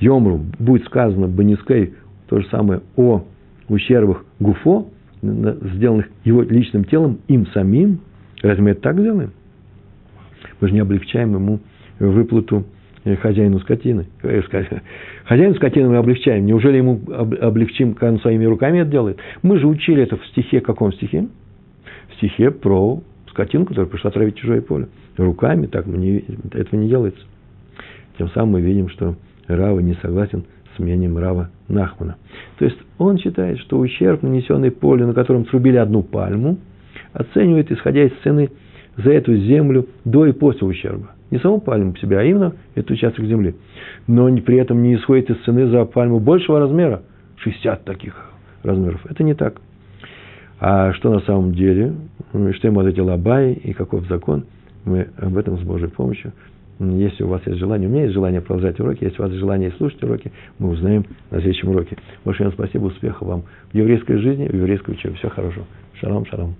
[0.00, 1.94] Йомру будет сказано Банискей
[2.28, 3.22] то же самое о
[3.68, 4.88] ущербах Гуфо,
[5.22, 8.00] сделанных его личным телом, им самим.
[8.42, 9.32] Разве мы это так делаем?
[10.60, 11.60] Мы же не облегчаем ему
[11.98, 12.64] выплату
[13.04, 14.06] Э, хозяину скотины.
[14.22, 14.42] Э,
[15.24, 16.46] хозяину скотины мы облегчаем.
[16.46, 19.18] Неужели ему облегчим, когда он своими руками это делает?
[19.42, 21.26] Мы же учили это в стихе, каком стихе?
[22.10, 23.02] В стихе про
[23.32, 24.88] скотину, которая пришла травить чужое поле.
[25.16, 27.20] Руками так не, этого не делается.
[28.18, 29.16] Тем самым мы видим, что
[29.48, 30.44] Рава не согласен
[30.76, 32.16] с мнением Рава Нахмана.
[32.58, 36.58] То есть он считает, что ущерб, нанесенный полю, на котором срубили одну пальму,
[37.12, 38.50] оценивает, исходя из цены
[38.96, 41.10] за эту землю до и после ущерба.
[41.30, 43.54] Не саму пальму по себе, а именно этот участок земли.
[44.06, 47.02] Но при этом не исходит из цены за пальму большего размера.
[47.36, 48.14] 60 таких
[48.62, 49.04] размеров.
[49.08, 49.60] Это не так.
[50.64, 51.92] А что на самом деле,
[52.52, 54.44] что ему ответил Абай и каков закон,
[54.84, 56.32] мы об этом с Божьей помощью.
[56.78, 59.72] Если у вас есть желание, у меня есть желание продолжать уроки, если у вас желание
[59.72, 61.96] слушать уроки, мы узнаем на следующем уроке.
[62.24, 63.42] Большое вам спасибо, успехов вам
[63.72, 65.16] в еврейской жизни, в еврейской учебе.
[65.16, 65.66] Всего хорошего.
[65.94, 66.54] Шалом, шалом.